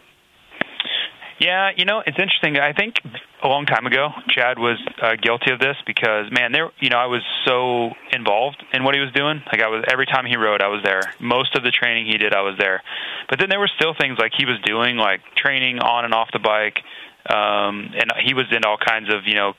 [1.39, 2.58] Yeah, you know, it's interesting.
[2.58, 2.95] I think
[3.43, 6.97] a long time ago, Chad was uh, guilty of this because, man, there, you know,
[6.97, 9.43] I was so involved in what he was doing.
[9.45, 11.13] Like I was every time he rode, I was there.
[11.19, 12.82] Most of the training he did, I was there.
[13.30, 16.30] But then there were still things like he was doing, like training on and off
[16.34, 16.82] the bike,
[17.30, 19.54] um, and he was in all kinds of, you know,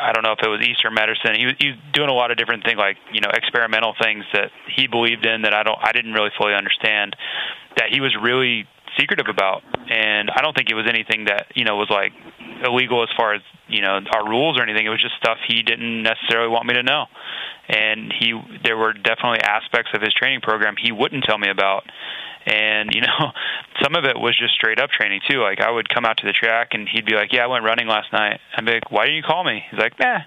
[0.00, 1.34] I don't know if it was Eastern medicine.
[1.36, 4.24] He was, he was doing a lot of different things, like you know, experimental things
[4.32, 7.16] that he believed in that I don't, I didn't really fully understand.
[7.76, 8.66] That he was really
[8.98, 12.12] secretive about, and I don't think it was anything that you know was like
[12.64, 14.86] illegal as far as you know our rules or anything.
[14.86, 17.06] It was just stuff he didn't necessarily want me to know,
[17.68, 21.84] and he there were definitely aspects of his training program he wouldn't tell me about.
[22.44, 23.30] And you know,
[23.82, 25.40] some of it was just straight up training too.
[25.40, 27.64] Like I would come out to the track and he'd be like, "Yeah, I went
[27.64, 30.20] running last night." I'd be like, "Why didn't you call me?" He's like, "Nah,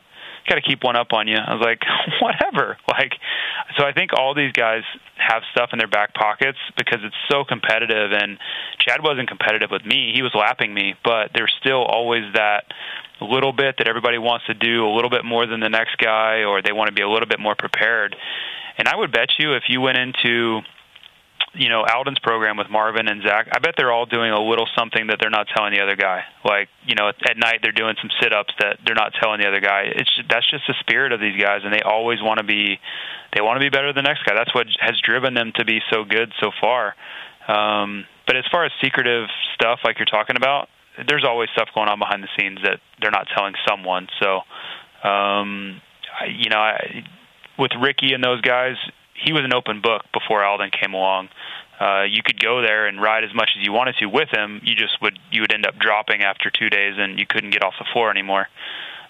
[0.47, 1.81] got to keep one up on you." I was like,
[2.21, 3.13] "Whatever." Like,
[3.77, 4.83] so I think all these guys
[5.17, 8.11] have stuff in their back pockets because it's so competitive.
[8.11, 8.37] And
[8.79, 12.65] Chad wasn't competitive with me; he was lapping me, but there's still always that
[13.21, 16.43] little bit that everybody wants to do a little bit more than the next guy,
[16.43, 18.15] or they want to be a little bit more prepared.
[18.77, 20.61] And I would bet you if you went into
[21.57, 24.67] you know Aldon's program with Marvin and Zach, I bet they're all doing a little
[24.77, 26.23] something that they're not telling the other guy.
[26.43, 29.61] Like you know, at night they're doing some sit-ups that they're not telling the other
[29.61, 29.83] guy.
[29.95, 32.79] It's just, that's just the spirit of these guys, and they always want to be
[33.33, 34.35] they want to be better than the next guy.
[34.35, 36.95] That's what has driven them to be so good so far.
[37.47, 40.67] Um, but as far as secretive stuff like you're talking about,
[41.07, 44.07] there's always stuff going on behind the scenes that they're not telling someone.
[44.21, 44.41] So,
[45.07, 45.81] um,
[46.27, 47.03] you know, I,
[47.59, 48.75] with Ricky and those guys,
[49.25, 51.29] he was an open book before Aldon came along.
[51.79, 54.61] Uh, you could go there and ride as much as you wanted to with him.
[54.63, 57.63] You just would you would end up dropping after two days, and you couldn't get
[57.63, 58.47] off the floor anymore.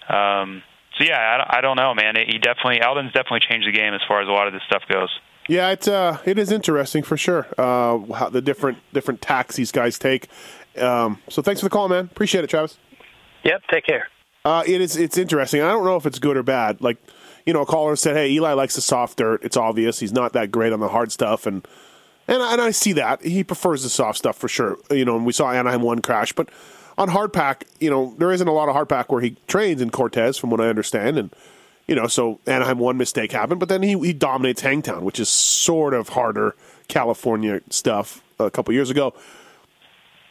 [0.08, 0.62] Um,
[0.98, 2.16] so yeah, I, I don't know, man.
[2.16, 4.82] He definitely Aldon's definitely changed the game as far as a lot of this stuff
[4.90, 5.10] goes.
[5.48, 7.46] Yeah, it's uh, it is interesting for sure.
[7.56, 10.28] Uh, how the different different tacks these guys take.
[10.76, 12.06] Um, so thanks for the call, man.
[12.06, 12.78] Appreciate it, Travis.
[13.44, 13.62] Yep.
[13.70, 14.08] Take care.
[14.44, 14.96] Uh, it is.
[14.96, 15.62] It's interesting.
[15.62, 16.80] I don't know if it's good or bad.
[16.80, 16.98] Like,
[17.46, 19.42] you know, a caller said, "Hey, Eli likes the soft dirt.
[19.44, 21.66] It's obvious he's not that great on the hard stuff." And
[22.28, 24.78] and I, and I see that he prefers the soft stuff for sure.
[24.90, 26.50] You know, and we saw Anaheim one crash, but
[26.98, 30.36] on hardpack, you know, there isn't a lot of hardpack where he trains in Cortez,
[30.36, 31.34] from what I understand, and
[31.86, 35.28] you know, so Anaheim one mistake happened, but then he he dominates Hangtown, which is
[35.28, 36.56] sort of harder
[36.88, 39.14] California stuff a couple years ago.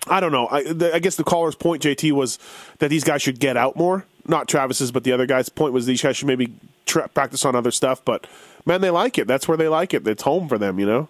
[0.07, 0.47] I don't know.
[0.47, 2.37] I, the, I guess the caller's point, JT, was
[2.79, 4.05] that these guys should get out more.
[4.27, 6.53] Not Travis's, but the other guy's point was these guys should maybe
[6.85, 8.03] tra- practice on other stuff.
[8.03, 8.27] But
[8.65, 9.27] man, they like it.
[9.27, 10.07] That's where they like it.
[10.07, 11.09] It's home for them, you know.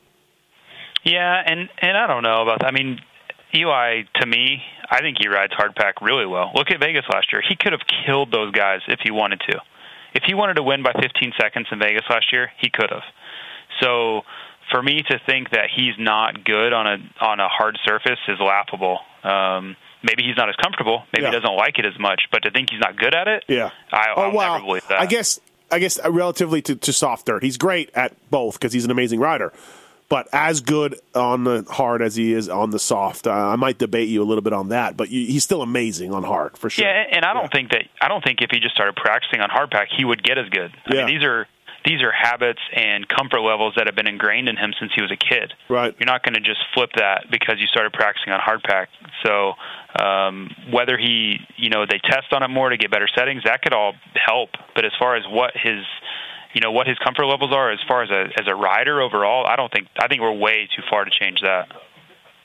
[1.03, 2.67] Yeah, and and I don't know about that.
[2.67, 2.99] I mean,
[3.53, 6.51] Eli to me, I think he rides hardpack really well.
[6.55, 7.41] Look at Vegas last year.
[7.47, 9.61] He could have killed those guys if he wanted to.
[10.13, 13.03] If he wanted to win by 15 seconds in Vegas last year, he could have.
[13.81, 14.21] So
[14.71, 18.39] for me to think that he's not good on a on a hard surface is
[18.39, 18.99] laughable.
[19.23, 21.03] Um, maybe he's not as comfortable.
[21.13, 21.31] Maybe Yeah.
[21.31, 22.23] he doesn't like it as much.
[22.31, 23.71] But to think he's not good at it, Yeah.
[23.91, 24.53] I, oh I'll wow.
[24.53, 25.01] never believe that.
[25.01, 25.39] I guess
[25.71, 28.91] I guess uh, relatively to, to soft dirt, he's great at both because he's an
[28.91, 29.51] amazing rider.
[30.07, 33.79] But as good on the hard as he is on the soft, uh, I might
[33.79, 34.95] debate you a little bit on that.
[34.95, 36.85] But you, he's still amazing on hard for sure.
[36.85, 39.49] Yeah, and I don't think that I don't think if he just started practicing on
[39.49, 40.71] hardpack, he would get as good.
[40.85, 41.05] I Yeah.
[41.05, 41.47] mean, these are
[41.85, 45.11] these are habits and comfort levels that have been ingrained in him since he was
[45.11, 45.53] a kid.
[45.69, 45.95] Right.
[45.99, 48.87] You're not going to just flip that because you started practicing on hardpack.
[49.23, 49.53] So
[50.03, 53.61] um, whether he, you know, they test on it more to get better settings, that
[53.61, 54.49] could all help.
[54.73, 55.85] But as far as what his
[56.53, 59.45] you know what his comfort levels are as far as a as a rider overall,
[59.45, 61.67] I don't think I think we're way too far to change that.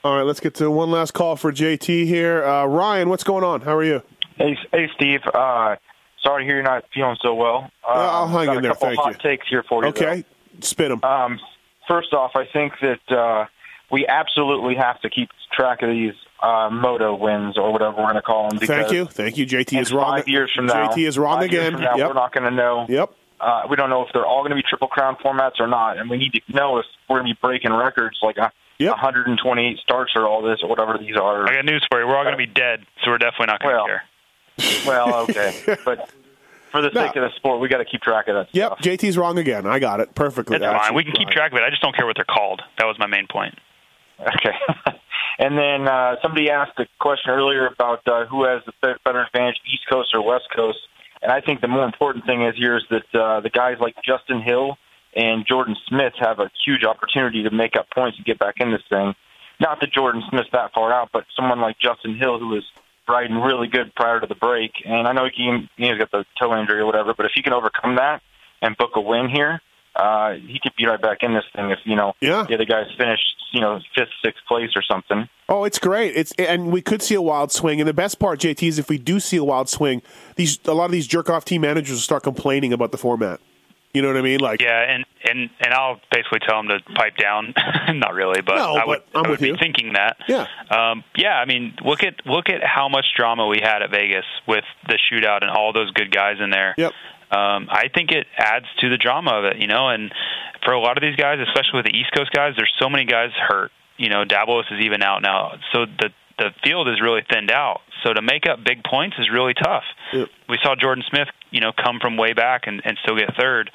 [0.02, 2.44] All right, let's get to one last call for JT here.
[2.44, 3.60] Uh, Ryan, what's going on?
[3.60, 4.02] How are you?
[4.36, 5.20] Hey, hey, Steve.
[5.32, 5.76] Uh,
[6.22, 7.70] sorry to hear you're not feeling so well.
[7.86, 9.30] Uh, I'll hang got in a there, couple thank hot you.
[9.30, 9.88] takes here for you.
[9.90, 10.24] Okay,
[10.60, 11.02] spit them.
[11.04, 11.40] Um,
[11.88, 13.46] first off, I think that uh,
[13.90, 18.14] we absolutely have to keep track of these uh, moto wins or whatever we're going
[18.14, 18.58] to call them.
[18.58, 19.46] Because Thank you, thank you.
[19.46, 20.16] JT is wrong.
[20.18, 21.72] Five years from now, JT is wrong five years again.
[21.74, 22.08] From now, Yep.
[22.08, 22.86] We're not going to know.
[22.88, 23.10] Yep.
[23.40, 25.98] Uh, we don't know if they're all going to be triple crown formats or not,
[25.98, 29.78] and we need to know if we're going to be breaking records like a 128
[29.78, 31.48] starts or all this or whatever these are.
[31.48, 32.06] I got news for you.
[32.06, 34.02] We're all going to be dead, so we're definitely not going to Well, care.
[34.86, 36.10] Well, okay, but
[36.70, 38.48] for the sake of the sport, we got to keep track of that.
[38.52, 39.66] Yep, JT's wrong again.
[39.66, 40.58] I got it perfectly.
[40.58, 40.94] That's fine.
[40.94, 41.62] We can keep track of it.
[41.62, 42.62] I just don't care what they're called.
[42.78, 43.58] That was my main point.
[44.20, 44.54] Okay.
[45.38, 48.72] and then uh, somebody asked a question earlier about uh, who has the
[49.04, 50.78] better advantage, East Coast or West Coast.
[51.22, 53.94] And I think the more important thing is here is that uh, the guys like
[54.04, 54.76] Justin Hill
[55.14, 58.70] and Jordan Smith have a huge opportunity to make up points and get back in
[58.70, 59.14] this thing.
[59.60, 62.64] Not that Jordan Smith's that far out, but someone like Justin Hill who was
[63.10, 64.72] riding really good prior to the break.
[64.84, 67.52] And I know he, he's got the toe injury or whatever, but if he can
[67.52, 68.22] overcome that
[68.62, 69.60] and book a win here,
[69.96, 72.44] uh, he could be right back in this thing if, you know, Yeah.
[72.48, 73.20] the other guys finish,
[73.52, 75.28] you know, fifth, sixth place or something.
[75.48, 76.16] Oh, it's great.
[76.16, 77.80] It's and we could see a wild swing.
[77.80, 80.00] And the best part, JT, is if we do see a wild swing,
[80.36, 83.40] these a lot of these jerk off team managers will start complaining about the format.
[83.92, 84.38] You know what I mean?
[84.40, 87.54] Like, Yeah, and and and I'll basically tell them to pipe down.
[87.98, 89.56] Not really, but No, I would, but I'm I would with be you.
[89.58, 90.16] thinking that.
[90.28, 90.46] Yeah.
[90.70, 94.24] Um, yeah, I mean, look at look at how much drama we had at Vegas
[94.46, 96.74] with the shootout and all those good guys in there.
[96.78, 96.92] Yep.
[97.32, 99.88] Um, I think it adds to the drama of it, you know.
[99.88, 100.12] And
[100.64, 103.04] for a lot of these guys, especially with the East Coast guys, there's so many
[103.04, 103.70] guys hurt.
[103.96, 106.10] You know, Davos is even out now, so the
[106.40, 107.82] the field is really thinned out.
[108.02, 109.84] So to make up big points is really tough.
[110.48, 113.70] We saw Jordan Smith, you know, come from way back and, and still get third.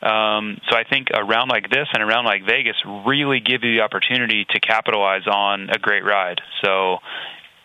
[0.00, 3.64] Um, so I think a round like this and a round like Vegas really give
[3.64, 6.40] you the opportunity to capitalize on a great ride.
[6.62, 6.98] So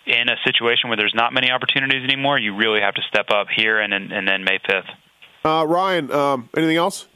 [0.08, 3.48] in a situation where there's not many opportunities anymore, you really have to step up
[3.56, 4.90] here and and, and then May fifth.
[5.46, 7.08] uh, Ryan, um, anything else?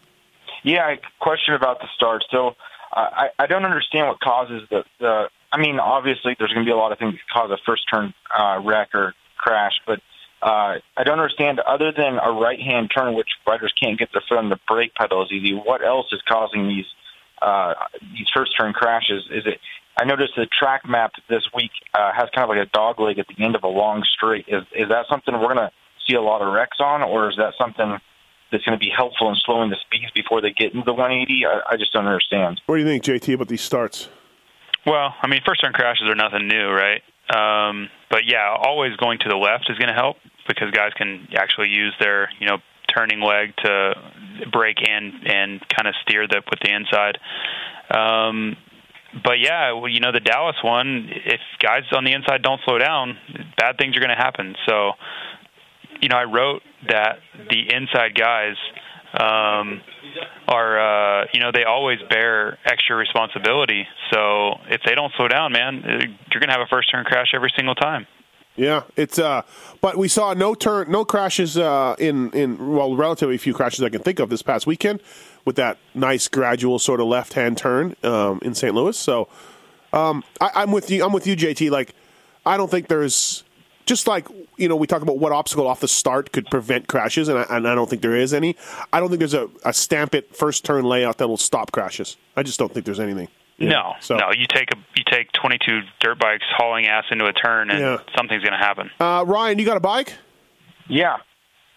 [0.64, 2.24] Yeah, I question about the start.
[2.30, 2.50] So
[2.96, 5.30] uh, I I don't understand what causes the the.
[5.54, 7.84] I mean, obviously there's going to be a lot of things that cause a first
[7.94, 10.00] turn uh, wreck or crash, but
[10.42, 14.24] uh, I don't understand other than a right hand turn, which riders can't get their
[14.28, 15.54] foot on the brake pedal as easy.
[15.54, 16.86] What else is causing these
[17.42, 19.24] uh, these first turn crashes?
[19.32, 19.60] Is it?
[19.96, 23.20] I noticed the track map this week uh, has kind of like a dog leg
[23.20, 24.46] at the end of a long straight.
[24.48, 25.72] Is is that something we're going to
[26.10, 28.00] see a lot of wrecks on, or is that something
[28.52, 31.46] that's going to be helpful in slowing the speeds before they get into the 180?
[31.46, 32.60] I, I just don't understand.
[32.66, 34.10] What do you think, JT, about these starts?
[34.86, 37.02] Well, I mean, first turn crashes are nothing new, right?
[37.34, 40.18] Um, but yeah, always going to the left is going to help
[40.48, 42.58] because guys can actually use their you know
[42.94, 43.94] turning leg to
[44.52, 47.18] brake and and kind of steer the with the inside.
[47.90, 48.58] Um,
[49.24, 51.10] but yeah, well, you know the Dallas one.
[51.10, 53.18] If guys on the inside don't slow down,
[53.58, 54.56] bad things are going to happen.
[54.68, 54.94] So,
[56.02, 57.20] you know, I wrote that
[57.50, 58.56] the inside guys
[59.14, 59.82] um,
[60.48, 63.86] are, uh, you know, they always bear extra responsibility.
[64.12, 67.32] So if they don't slow down, man, uh, you're to have a first turn crash
[67.34, 68.08] every single time.
[68.56, 69.42] Yeah, it's uh,
[69.82, 73.90] but we saw no turn, no crashes uh, in in well, relatively few crashes I
[73.90, 75.02] can think of this past weekend
[75.44, 78.76] with that nice gradual sort of left hand turn um, in St.
[78.76, 78.96] Louis.
[78.96, 79.28] So
[79.92, 81.04] um, I, I'm with you.
[81.04, 81.72] I'm with you, JT.
[81.72, 81.96] Like
[82.46, 83.44] I don't think there's
[83.86, 84.28] just like
[84.58, 87.46] you know, we talk about what obstacle off the start could prevent crashes, and I,
[87.50, 88.56] and I don't think there is any.
[88.92, 92.18] I don't think there's a, a stamp it first turn layout that will stop crashes.
[92.38, 93.28] I just don't think there's anything.
[93.60, 94.18] No, so.
[94.18, 94.32] no.
[94.32, 97.98] You take a you take 22 dirt bikes hauling ass into a turn, and Yeah.
[98.18, 98.90] something's going to happen.
[99.00, 100.14] Uh, Ryan, you got a bike?
[100.88, 101.18] Yeah.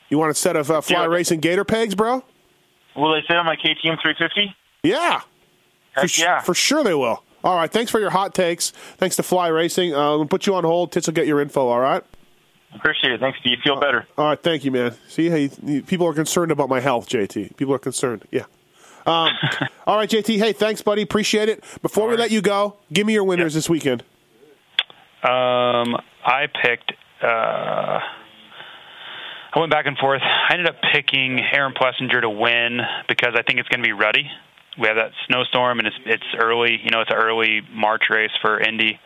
[0.09, 1.07] You want a set of uh, fly Yeah.
[1.07, 2.25] racing gator pegs, bro?
[2.97, 4.55] Will they fit on my KTM 350?
[4.83, 5.21] Yeah.
[5.93, 6.41] Heck sh- yeah.
[6.41, 7.23] for sure they will.
[7.47, 7.71] All right.
[7.71, 8.73] Thanks for your hot takes.
[8.99, 9.95] Thanks to Fly Racing.
[9.95, 10.91] Uh, we'll put you on hold.
[10.91, 11.69] Tits will get your info.
[11.69, 12.03] All right.
[12.75, 13.21] Appreciate it.
[13.21, 13.59] Thanks, Steve.
[13.63, 14.05] Feel better.
[14.19, 14.43] All right.
[14.43, 14.97] Thank you, man.
[15.07, 17.57] See, hey, people are concerned about my health, JT.
[17.57, 18.25] People are concerned.
[18.33, 18.47] Yeah.
[19.07, 19.31] Um,
[19.87, 20.39] all right, JT.
[20.39, 21.03] Hey, thanks, buddy.
[21.03, 21.63] Appreciate it.
[21.83, 24.03] Before we let you go, give me your winners this weekend.
[25.23, 25.95] Um,
[26.25, 26.95] I picked.
[27.23, 28.01] Uh,
[29.55, 30.21] I went back and forth.
[30.21, 33.93] I ended up picking Aaron Plessinger to win because I think it's going to be
[33.93, 34.29] ruddy.
[34.79, 36.81] We have that snowstorm, and it's it's early.
[36.83, 38.99] You know, it's an early March race for Indy.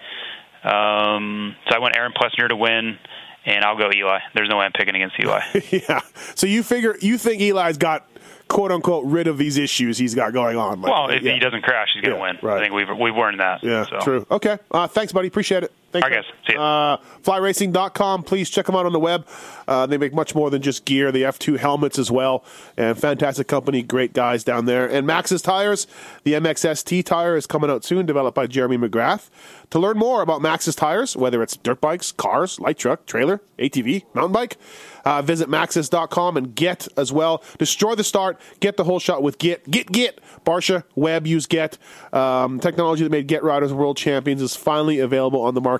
[0.64, 2.98] Um, so I went Aaron Plessinger to win,
[3.46, 4.18] and I'll go Eli.
[4.34, 5.40] There's no way I'm picking against Eli.
[5.70, 6.00] yeah.
[6.34, 8.06] So you figure you think Eli's got
[8.48, 10.82] quote unquote rid of these issues he's got going on?
[10.82, 11.32] Like, well, if yeah.
[11.32, 12.38] he doesn't crash, he's going to Yeah, win.
[12.42, 12.58] right.
[12.58, 13.62] I think we've we've learned that.
[13.62, 14.00] Yeah, so.
[14.00, 14.26] true.
[14.30, 14.58] Okay.
[14.70, 15.28] Uh, thanks, buddy.
[15.28, 15.72] Appreciate it.
[15.92, 16.04] Thanks.
[16.04, 16.32] All right, guys.
[16.46, 18.22] See Uh, flyracing.com.
[18.22, 19.26] Please check them out on the web.
[19.66, 21.10] Uh, they make much more than just gear.
[21.12, 22.44] The F2 helmets as well.
[22.76, 23.82] And fantastic company.
[23.82, 24.88] Great guys down there.
[24.88, 25.86] And Maxxis Tires,
[26.24, 29.30] the MXST tire is coming out soon, developed by Jeremy McGrath.
[29.70, 34.04] To learn more about Maxxis Tires, whether it's dirt bikes, cars, light truck, trailer, ATV,
[34.14, 34.56] mountain bike,
[35.04, 37.42] uh, visit maxxis.com and get as well.
[37.58, 38.40] Destroy the start.
[38.58, 39.70] Get the whole shot with Get.
[39.70, 40.20] Get, get.
[40.44, 41.78] Barcia, Web, use Get.
[42.12, 45.79] Um, technology that made Get Riders world champions is finally available on the market.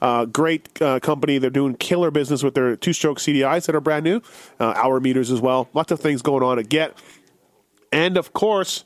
[0.00, 1.38] Uh, great uh, company.
[1.38, 4.20] They're doing killer business with their two stroke CDIs that are brand new,
[4.58, 5.68] uh, hour meters as well.
[5.74, 6.96] Lots of things going on at Get.
[7.92, 8.84] And of course,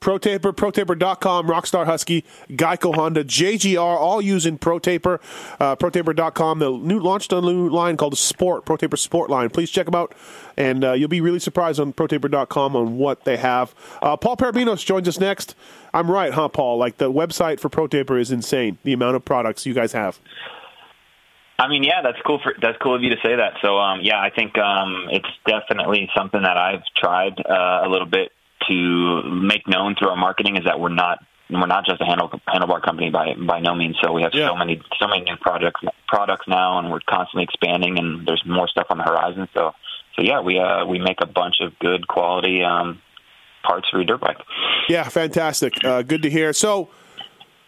[0.00, 5.20] ProTaper, ProTaper.com, Rockstar Husky, Geico Honda, JGR, all using ProTaper.
[5.60, 9.50] Uh, ProTaper.com, the new launched a new line called the Sport, ProTaper Sport line.
[9.50, 10.14] Please check them out,
[10.56, 13.74] and uh, you'll be really surprised on ProTaper.com on what they have.
[14.00, 15.54] Uh, Paul Perebijnos joins us next.
[15.92, 16.78] I'm right, huh, Paul?
[16.78, 18.78] Like the website for ProTaper is insane.
[18.84, 20.18] The amount of products you guys have.
[21.58, 22.40] I mean, yeah, that's cool.
[22.42, 23.54] For that's cool of you to say that.
[23.60, 28.06] So, um, yeah, I think um, it's definitely something that I've tried uh, a little
[28.06, 28.32] bit
[28.68, 32.28] to make known through our marketing is that we're not we're not just a handle,
[32.48, 33.96] handlebar company by by no means.
[34.02, 37.98] So we have so many so many new projects products now, and we're constantly expanding,
[37.98, 39.48] and there's more stuff on the horizon.
[39.54, 39.72] So,
[40.16, 43.00] so yeah, we uh, we make a bunch of good quality um,
[43.62, 44.38] parts for your dirt bike.
[44.88, 45.84] Yeah, fantastic.
[45.84, 46.52] Uh, good to hear.
[46.52, 46.90] So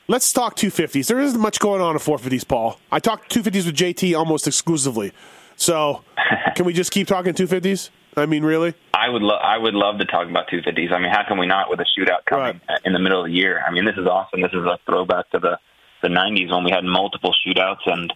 [0.09, 1.07] let's talk 250s.
[1.07, 2.78] There isn't much going on at 450s, Paul.
[2.90, 5.12] I talk 250s with JT almost exclusively.
[5.57, 6.03] So
[6.55, 7.90] can we just keep talking 250s?
[8.16, 8.74] I mean, really?
[8.92, 10.92] I would lo- I would love to talk about 250s.
[10.92, 13.32] I mean, how can we not with a shootout coming in the middle of the
[13.32, 13.62] year?
[13.66, 14.42] I mean, this is awesome.
[14.42, 15.58] This is a throwback to the
[16.02, 18.12] the 90s when we had multiple shootouts, and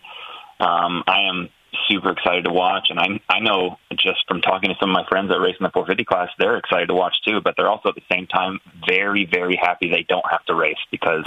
[0.59, 1.49] um, I am
[1.89, 2.89] super excited to watch.
[2.91, 5.65] And I I know just from talking to some of my friends that race in
[5.65, 7.41] the 450 class, they're excited to watch too.
[7.43, 10.77] But they're also at the same time very very happy they don't have to race
[10.91, 11.25] because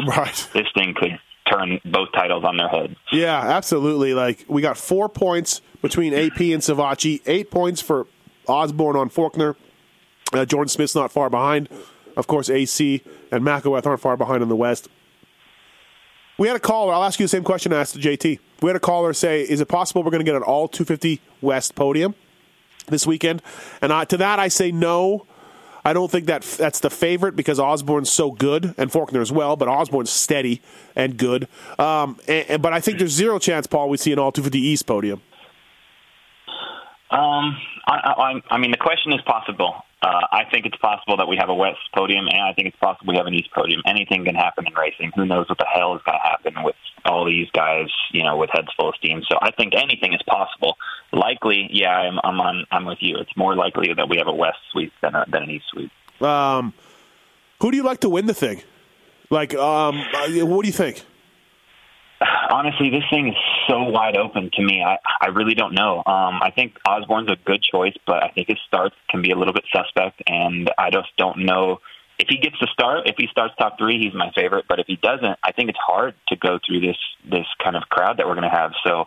[0.53, 1.19] this thing could
[1.51, 2.95] turn both titles on their head.
[3.11, 4.13] Yeah, absolutely.
[4.13, 8.05] Like we got four points between AP and Savatgy, eight points for
[8.49, 9.55] Osborne on Forkner.
[10.33, 11.69] Uh, Jordan Smith's not far behind.
[12.17, 14.89] Of course, AC and McElrath aren't far behind in the West.
[16.37, 16.93] We had a caller.
[16.93, 18.39] I'll ask you the same question I asked JT.
[18.61, 21.21] We had a caller say, "Is it possible we're going to get an all 250
[21.41, 22.15] West podium
[22.87, 23.41] this weekend?"
[23.81, 25.25] And I, to that, I say no.
[25.85, 29.55] I don't think that that's the favorite because Osborne's so good and Forkner as well,
[29.55, 30.61] but Osborne's steady
[30.95, 31.47] and good.
[31.79, 34.59] Um, and, and- but I think there's zero chance, Paul, we see an all 250
[34.59, 35.21] East podium.
[37.11, 37.57] Um,
[37.87, 39.83] I, I, I mean, the question is possible.
[40.01, 42.77] Uh, I think it's possible that we have a West podium, and I think it's
[42.77, 43.81] possible we have an East podium.
[43.85, 45.11] Anything can happen in racing.
[45.15, 48.37] Who knows what the hell is going to happen with all these guys, you know,
[48.37, 49.23] with heads full of steam.
[49.29, 50.77] So I think anything is possible.
[51.11, 52.65] Likely, yeah, I'm, I'm on.
[52.71, 53.17] I'm with you.
[53.17, 55.91] It's more likely that we have a West sweep than, a, than an East sweep.
[56.21, 56.73] Um,
[57.61, 58.61] who do you like to win the thing?
[59.29, 61.03] Like, um, uh, what do you think?
[62.51, 63.35] Honestly, this thing is
[63.67, 64.83] so wide open to me.
[64.83, 65.99] I, I really don't know.
[65.99, 69.35] Um, I think Osborne's a good choice, but I think his starts can be a
[69.35, 71.79] little bit suspect, and I just don't know
[72.17, 73.07] if he gets to start.
[73.07, 74.65] If he starts top three, he's my favorite.
[74.67, 76.97] But if he doesn't, I think it's hard to go through this
[77.29, 78.71] this kind of crowd that we're going to have.
[78.83, 79.01] So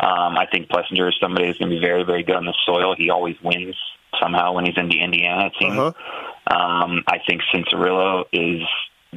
[0.00, 2.54] um, I think Plessinger is somebody who's going to be very very good on the
[2.64, 2.94] soil.
[2.96, 3.76] He always wins
[4.20, 5.46] somehow when he's in the Indiana.
[5.46, 5.76] It seems.
[5.76, 8.62] Um, I think Cianciarulo is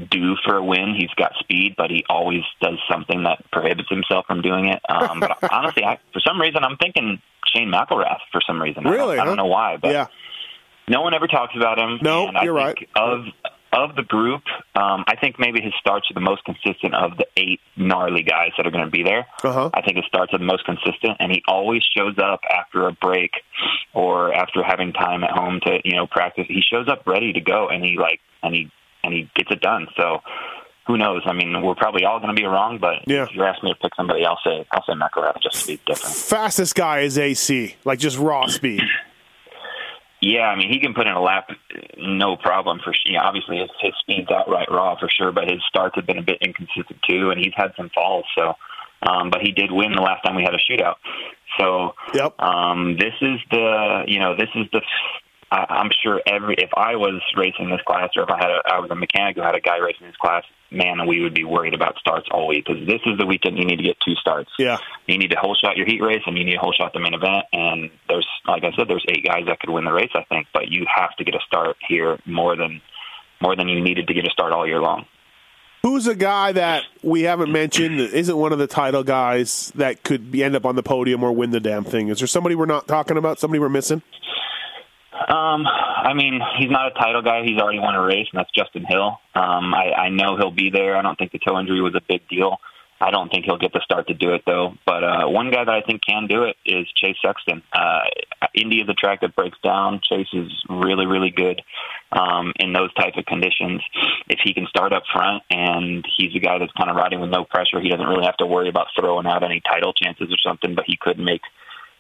[0.10, 0.96] due for a win.
[0.98, 4.80] He's got speed, but he always does something that prohibits himself from doing it.
[4.90, 7.22] Um, but honestly, I, for some reason, I'm thinking
[7.54, 8.20] Shane McElrath.
[8.32, 10.08] For some reason, I don't- Really, I don't, know why, but Yeah.
[10.88, 12.00] no one ever talks about him.
[12.02, 13.26] No, and I you're think Of
[13.74, 14.44] of the group,
[14.76, 18.52] um, I think maybe his starts are the most consistent of the eight gnarly guys
[18.56, 19.28] that are going to be there.
[19.44, 19.70] Uh-huh.
[19.74, 22.94] I think his starts are the most consistent, and he always shows up after a
[22.94, 23.32] break
[23.94, 26.46] or after having time at home to you know practice.
[26.48, 28.72] He shows up ready to go, and he like and he
[29.08, 29.88] and he gets it done.
[29.98, 30.20] So
[30.88, 31.22] who knows?
[31.26, 33.80] I mean, we're probably all going to be wrong, but if you ask me to
[33.80, 36.16] pick somebody, I'll say I'll say McElrath just to be different.
[36.16, 38.82] Fastest guy is AC, like just raw speed.
[40.20, 41.50] Yeah, I mean, he can put in a lap,
[41.96, 42.80] no problem.
[42.84, 46.18] For yeah, obviously his, his speed's outright raw for sure, but his starts have been
[46.18, 48.26] a bit inconsistent too, and he's had some falls.
[48.36, 48.54] So,
[49.08, 50.96] um, but he did win the last time we had a shootout.
[51.60, 52.34] So, yep.
[52.42, 54.82] um, this is the you know this is the
[55.52, 58.62] I, I'm sure every if I was racing this class or if I had a,
[58.66, 61.44] I was a mechanic who had a guy racing this class, man, we would be
[61.44, 64.16] worried about starts all week because this is the weekend you need to get two
[64.16, 64.52] starts.
[64.60, 64.78] Yeah.
[65.06, 67.00] You need to whole shot your heat race and you need to whole shot the
[67.00, 67.46] main event.
[67.54, 70.48] And there's, like I said, there's eight guys that could win the race, I think,
[70.54, 72.82] but you have to get a start here more than
[73.40, 75.06] more than you needed to get a start all year long.
[75.84, 80.04] Who's a guy that we haven't mentioned that isn't one of the title guys that
[80.04, 82.10] could be, end up on the podium or win the damn thing?
[82.10, 83.40] Is there somebody we're not talking about?
[83.40, 84.02] Somebody we're missing?
[85.28, 87.44] Um, I mean, he's not a title guy.
[87.44, 89.20] He's already won a race, and that's Justin Hill.
[89.36, 90.96] Um, I, I know he'll be there.
[90.96, 92.58] I don't think the toe injury was a big deal.
[93.00, 94.74] I don't think he'll get the start to do it though.
[94.86, 97.62] But uh, one guy that I think can do it is Chase Sexton.
[97.72, 98.02] Uh,
[98.56, 100.02] Indy is a track that breaks down.
[100.04, 101.62] Chase is really, really good
[102.12, 103.82] um, in those type of conditions.
[104.30, 107.30] If he can start up front and he's a guy that's kind of riding with
[107.30, 110.38] no pressure, he doesn't really have to worry about throwing out any title chances or
[110.44, 110.74] something.
[110.74, 111.42] But he could make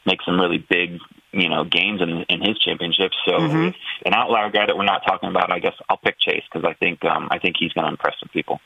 [0.05, 0.97] make some really big,
[1.34, 3.11] you know, games in in his championship.
[3.25, 3.69] So Mhm.
[3.69, 3.75] if
[4.05, 6.73] an outlier guy that we're not talking about, I guess I'll pick Chase because I
[6.73, 8.59] think um, I think he's going to impress some people.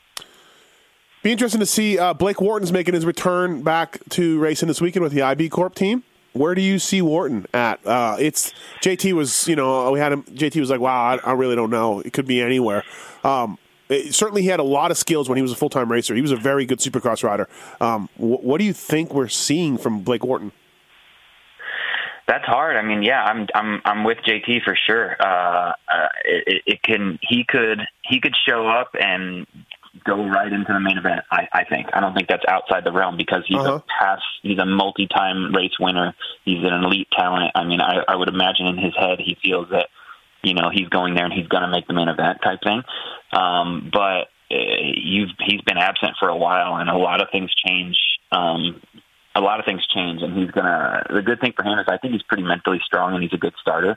[1.22, 5.04] Be interesting to see uh, Blake Wharton's making his return back to racing this weekend
[5.04, 6.02] with the IB Corp team.
[6.32, 7.84] Where do you see Wharton at?
[7.86, 10.22] Uh, it's JT was, you know, we had him.
[10.24, 12.00] JT was like, "Wow, I, I really don't know.
[12.00, 12.84] It could be anywhere."
[13.22, 13.58] Um,
[13.90, 16.14] it- certainly, he had a lot of skills when he was a full time racer.
[16.14, 17.48] He was a very good Supercross rider.
[17.82, 20.52] Um, wh- what do you think we're seeing from Blake Wharton?
[22.28, 22.76] That's hard.
[22.76, 25.16] I mean, yeah, I'm I'm I'm with JT for sure.
[25.20, 29.46] Uh, uh, it, it can he could he could show up and
[30.04, 31.22] go right into the main event.
[31.30, 31.88] I, I think.
[31.92, 35.78] I don't think that's outside the realm because he's a past he's a multi-time race
[35.78, 36.14] winner.
[36.44, 37.52] He's an elite talent.
[37.54, 39.88] I mean, I, I would imagine in his head he feels that
[40.42, 42.82] you know he's going there and he's going to make the main event type thing.
[43.32, 44.56] Um, but uh,
[44.94, 47.96] you've he's been absent for a while, and a lot of things change.
[48.30, 48.80] Um,
[49.34, 51.04] a lot of things change, and he's gonna.
[51.08, 53.38] The good thing for him is I think he's pretty mentally strong and he's a
[53.38, 53.96] good starter.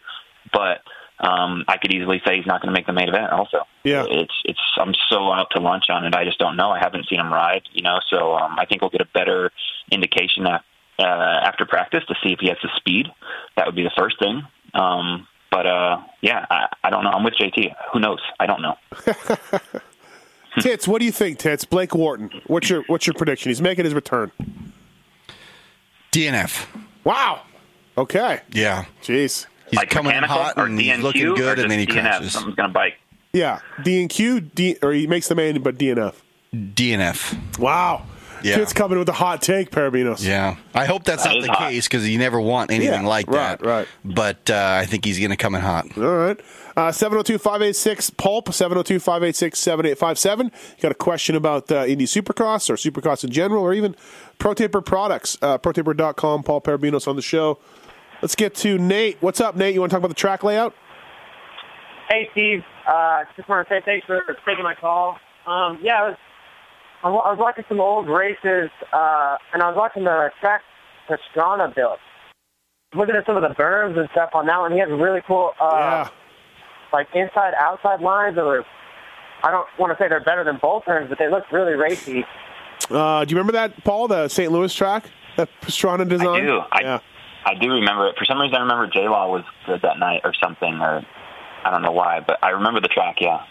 [0.53, 0.81] But
[1.19, 3.31] um, I could easily say he's not going to make the main event.
[3.31, 4.05] Also, Yeah.
[4.09, 4.59] it's it's.
[4.77, 6.15] I'm so out to lunch on it.
[6.15, 6.69] I just don't know.
[6.71, 7.99] I haven't seen him ride, you know.
[8.09, 9.51] So um, I think we'll get a better
[9.91, 10.59] indication uh,
[10.99, 13.07] after practice to see if he has the speed.
[13.57, 14.41] That would be the first thing.
[14.73, 17.11] Um, but uh, yeah, I, I don't know.
[17.11, 17.73] I'm with JT.
[17.93, 18.19] Who knows?
[18.39, 18.75] I don't know.
[20.59, 21.65] Tits, what do you think, Tits?
[21.65, 22.29] Blake Wharton.
[22.47, 23.49] What's your what's your prediction?
[23.49, 24.31] He's making his return.
[26.16, 26.66] DNF.
[27.03, 27.41] Wow.
[27.97, 28.41] Okay.
[28.51, 28.86] Yeah.
[29.01, 29.45] Jeez.
[29.70, 31.97] He's like coming in hot or and he's DNQ looking good, and then he just
[31.97, 32.01] DNF?
[32.03, 32.32] crashes.
[32.34, 32.93] Something's going to bite.
[33.34, 36.13] Yeah, D and Q, D, or he makes the main, but DNF.
[36.53, 37.59] DNF.
[37.59, 38.05] Wow.
[38.43, 38.55] Yeah.
[38.57, 40.24] Tits coming with a hot take, Perebijnos.
[40.26, 41.70] Yeah, I hope that's That not the hot.
[41.72, 43.66] case because you never want anything Yeah, like right, that.
[43.66, 43.88] right.
[44.05, 45.97] But uh, I think he's going to come in hot.
[45.97, 46.39] All right.
[46.78, 50.45] Uh, 702 586 Pulp, 702 586 7857.
[50.47, 53.95] You got a question about uh, Indy Supercross or Supercross in general or even
[54.39, 55.38] ProTaper products?
[55.41, 57.59] Uh, ProTaper.com, Paul Perebijnos on the show.
[58.21, 59.17] Let's get to Nate.
[59.21, 59.73] What's up, Nate?
[59.73, 60.73] You want to talk about the track layout?
[62.09, 62.61] Hey, Steve.
[62.88, 65.17] Uh, just want to say thanks for taking my call.
[65.47, 66.17] Um, yeah, I was,
[67.03, 70.61] I was watching some old races, uh, and I was watching the track
[71.09, 71.99] Pastrana built.
[72.93, 75.21] Looking at some of the berms and stuff on that one, he has a really
[75.26, 76.07] cool, uh,
[76.95, 78.65] like inside-outside lines or
[79.43, 82.25] I don't want to say they're better than both turns, but they look really racy.
[82.89, 84.51] Uh, do you remember that, Paul, the St.
[84.51, 86.43] Louis track that Pastrana designed?
[86.43, 86.59] I do.
[86.71, 86.99] I, yeah.
[87.45, 88.15] I do remember it.
[88.17, 91.05] For some reason, I remember J Law was good that night or something, or
[91.63, 93.17] I don't know why, but I remember the track.
[93.19, 93.43] Yeah.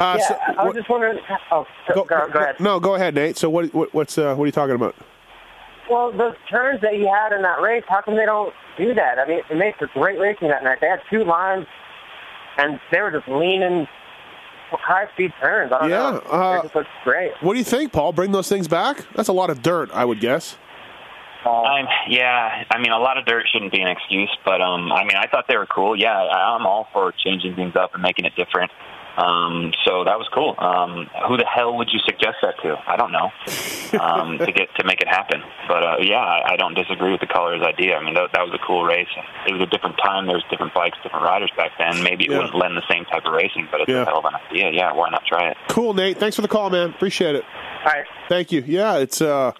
[0.00, 1.18] Uh, yeah, so I was just wondering.
[1.50, 2.58] Oh, go, go, go ahead.
[2.60, 3.36] No, go ahead, Nate.
[3.36, 4.96] So what, what what's uh, what are you talking about?
[5.90, 9.18] Well, those turns that he had in that race, how come they don't do that?
[9.18, 10.78] I mean, it made for great racing that night.
[10.80, 11.66] They had two lines,
[12.58, 13.86] and they were just leaning
[14.70, 15.72] high-speed turns.
[15.72, 16.18] I don't Yeah, know.
[16.32, 17.32] uh, it just looks great.
[17.40, 18.12] What do you think, Paul?
[18.12, 19.04] Bring those things back?
[19.14, 20.56] That's a lot of dirt, I would guess.
[21.44, 25.02] I'm, yeah, I mean, a lot of dirt shouldn't be an excuse, but um, I
[25.02, 25.98] mean, I thought they were cool.
[25.98, 28.70] Yeah, I'm all for changing things up and making it different.
[29.16, 30.54] Um, so that was cool.
[30.58, 32.76] Um, who the hell would you suggest that to?
[32.86, 33.30] I don't know.
[34.00, 35.42] Um, to get to make it happen.
[35.68, 37.96] But uh, yeah, I, I don't disagree with the colors idea.
[37.96, 39.08] I mean, that, that was a cool race.
[39.46, 40.26] It was a different time.
[40.26, 42.02] There was different bikes, different riders back then.
[42.02, 42.38] Maybe it Yeah.
[42.38, 44.02] wouldn't lend the same type of racing, but it's Yeah.
[44.02, 44.70] a hell of an idea.
[44.72, 45.56] Yeah, why not try it?
[45.68, 46.16] Cool, Nate.
[46.18, 46.88] Thanks for the call, man.
[46.90, 47.44] Appreciate it.
[47.84, 48.06] All right.
[48.28, 48.62] Thank you.
[48.66, 49.52] Yeah, it's uh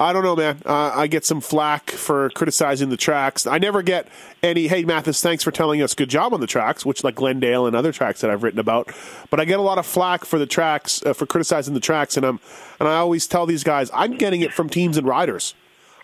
[0.00, 0.62] I don't know, man.
[0.64, 3.46] Uh, I get some flack for criticizing the tracks.
[3.46, 4.08] I never get
[4.42, 7.66] any, hey, Mathis, thanks for telling us good job on the tracks, which like Glendale
[7.66, 8.90] and other tracks that I've written about.
[9.28, 12.16] But I get a lot of flack for the tracks, uh, for criticizing the tracks.
[12.16, 12.40] And, I'm,
[12.80, 15.54] and I always tell these guys, I'm getting it from teams and riders.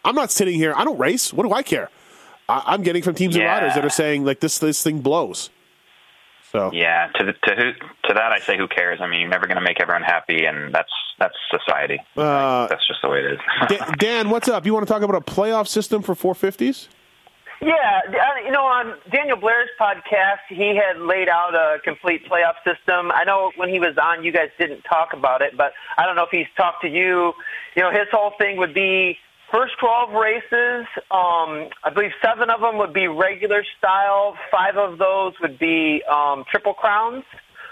[0.04, 1.32] I'm not sitting here, I don't race.
[1.32, 1.88] What do I care?
[2.50, 5.48] I, I'm getting from teams and riders that are saying, like, this, this thing blows.
[6.52, 7.72] So Yeah, to the, to who
[8.08, 9.00] to that I say, who cares?
[9.00, 11.98] I mean, you're never going to make everyone happy, and that's that's society.
[12.16, 13.38] Uh, that's just the way it is.
[13.68, 14.66] Da- Dan, what's up?
[14.66, 16.88] You want to talk about a playoff system for 450s?
[17.62, 18.00] Yeah,
[18.44, 23.10] you know, on Daniel Blair's podcast, he had laid out a complete playoff system.
[23.12, 26.16] I know when he was on, you guys didn't talk about it, but I don't
[26.16, 27.32] know if he's talked to you.
[27.74, 29.16] You know, his whole thing would be
[29.52, 30.86] first 12 races.
[31.10, 34.36] Um, I believe seven of them would be regular style.
[34.50, 37.24] Five of those would be um, triple crowns.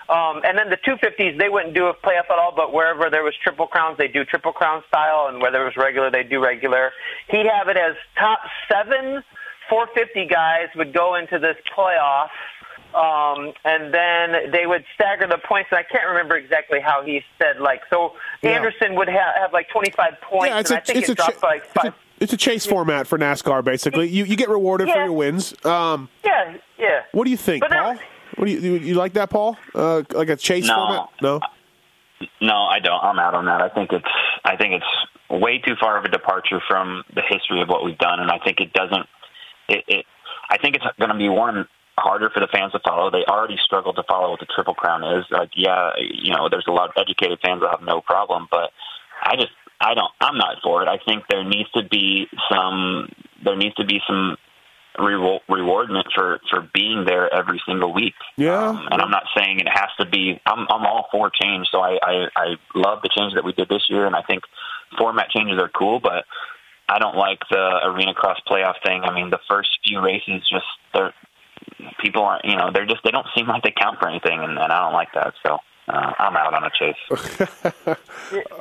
[0.09, 3.23] Um, and then the 250s, they wouldn't do a playoff at all, but wherever there
[3.23, 6.45] was triple crowns, they do triple crown style, and where there was regular, they do
[6.45, 6.93] regular.
[7.31, 9.25] He'd have it as top seven
[9.69, 12.29] 450 guys would go into this playoff,
[12.95, 15.69] um, and then they would stagger the points.
[15.73, 18.51] And I can't remember exactly how he said, like, so Yeah.
[18.53, 21.13] Anderson would ha- have like 25 points, Yeah, it's and a- I think it's it
[21.13, 21.95] a dropped cha- like five.
[22.21, 24.09] It's a chase format for NASCAR, basically.
[24.09, 25.53] You you get rewarded for your wins.
[25.67, 27.01] Um, Yeah, yeah.
[27.13, 27.99] what do you think, But now- Paul?
[28.37, 29.57] What do you, you you like that, Paul?
[29.75, 30.75] Uh, like a chase No.
[30.75, 31.09] format?
[31.23, 31.41] No.
[32.41, 33.03] No, I don't.
[33.03, 33.61] I'm out on that.
[33.61, 34.05] I think it's
[34.45, 37.99] I think it's way too far of a departure from the history of what we've
[37.99, 39.07] done, and I think it doesn't.
[39.69, 40.07] It, it
[40.49, 41.67] I think it's going to be one
[41.97, 43.11] harder for the fans to follow.
[43.11, 45.25] They already struggle to follow what the Triple Crown is.
[45.31, 48.71] Like, yeah, you know, there's a lot of educated fans that have no problem, but
[49.23, 50.11] I just I don't.
[50.21, 50.89] I'm not for it.
[50.89, 53.09] I think there needs to be some.
[53.45, 54.37] There needs to be some
[54.99, 58.15] reward rewardment for for being there every single week.
[58.37, 58.69] Yeah.
[58.69, 60.41] Um, and I'm not saying it has to be.
[60.47, 61.69] I'm I'm all for change.
[61.71, 64.45] So I I, I love the change that we did this year, and I think
[64.99, 66.01] format changes are cool.
[66.01, 66.25] But
[66.89, 69.03] I don't like the arena cross playoff thing.
[69.03, 71.15] I mean, the first few races just they're
[72.01, 74.59] people aren't you know they're just they don't seem like they count for anything, and,
[74.59, 75.35] and I don't like that.
[75.47, 75.59] So.
[75.87, 76.97] Uh, I'm out on a chase.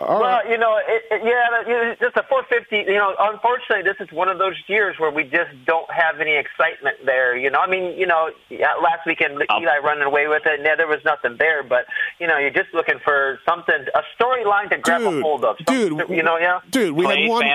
[0.01, 2.91] well, you know, it, it, yeah, you just a 450.
[2.91, 6.35] You know, unfortunately, this is one of those years where we just don't have any
[6.35, 7.37] excitement there.
[7.37, 10.65] You know, I mean, you know, yeah, last weekend Eli running away with it, and
[10.65, 11.63] yeah, there was nothing there.
[11.63, 11.85] But
[12.19, 15.55] you know, you're just looking for something, a storyline to grab a hold of.
[15.65, 16.59] Some- dude, you know, yeah.
[16.71, 17.45] Dude, we had one.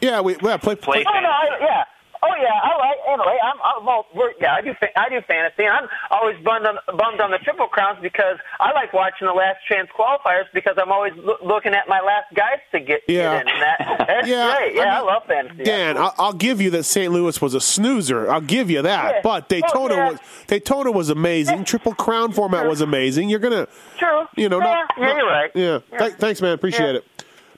[0.00, 1.84] Yeah, we yeah, play, play, Oh no, I, yeah.
[2.24, 3.36] Oh yeah, I like anyway.
[3.42, 6.66] I'm, I'm well, we're, yeah, I do, fa- I do fantasy, and I'm always bummed
[6.66, 10.76] on, bummed on the triple crowns because I like watching the last chance qualifiers because
[10.80, 13.38] I'm always loo- looking at my last guys to get, Yeah.
[13.38, 13.48] get in.
[13.52, 14.74] And that, that's Yeah, great.
[14.76, 15.64] Yeah, I I, love fantasy.
[15.64, 17.12] Dan, I'll, I'll give you that St.
[17.12, 18.30] Louis was a snoozer.
[18.30, 19.14] I'll give you that.
[19.16, 19.20] Yeah.
[19.24, 20.10] But Daytona Oh, yeah.
[20.12, 21.64] was Daytona was amazing.
[21.64, 23.30] Triple Crown format was amazing.
[23.30, 23.66] You're gonna,
[23.98, 24.26] True.
[24.36, 25.50] you know, yeah, not, yeah, not- you're right.
[25.90, 25.98] yeah.
[25.98, 26.52] Th- thanks, man.
[26.52, 27.04] Appreciate it.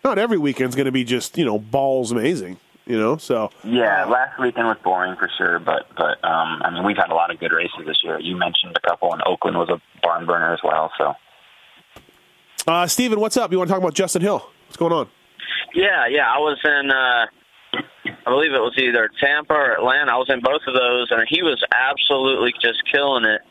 [0.03, 2.59] Not every weekend's gonna be just you know balls amazing.
[2.87, 6.85] You know, so Yeah, last weekend was boring for sure, but but um, I mean
[6.85, 8.21] we've had a lot of good races this year.
[8.21, 10.93] You mentioned a couple, and Oakland was a barn burner as well.
[10.99, 11.15] So
[12.67, 13.53] uh, Steven, what's up?
[13.53, 14.39] You want to talk about Justin Hill?
[14.67, 15.09] What's going on?
[15.75, 16.33] Yeah, yeah.
[16.33, 17.27] I was in, uh,
[18.27, 20.13] I believe it was either Tampa or Atlanta.
[20.13, 23.43] I was in both of those, and he was absolutely just killing it.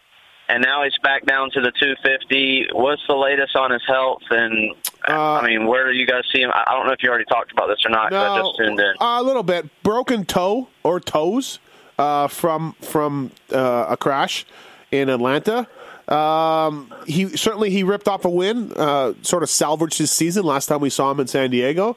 [0.50, 2.70] And now he's back down to the 250.
[2.74, 4.24] What's the latest on his health?
[4.30, 4.76] And
[5.08, 6.52] Uh, I mean, where do you guys see him?
[6.54, 8.10] I I don't know if you already talked about this or not.
[8.12, 8.94] 'cause I No, just tuned in.
[9.02, 11.60] a little bit broken toe or toes
[12.00, 14.46] uh, from from uh, a crash
[14.92, 15.68] in Atlanta.
[16.08, 20.68] Um, he certainly he ripped off a win, uh, sort of salvaged his season last
[20.68, 21.96] time we saw him in San Diego.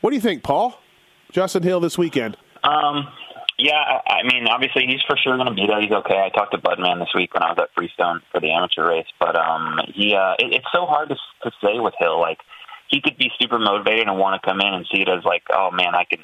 [0.00, 0.78] What do you think, Paul?
[1.32, 2.36] Justin Hill this weekend.
[2.64, 3.08] um,
[3.58, 5.80] yeah, I mean obviously he's for sure going to be there.
[5.80, 6.18] He's okay.
[6.18, 9.08] I talked to Budman this week when I was at Freestone for the amateur race,
[9.18, 12.20] but um, he uh, it, it's so hard to to say with Hill.
[12.20, 12.38] Like
[12.88, 15.42] he could be super motivated and want to come in and see it as like,
[15.50, 16.20] oh man, I can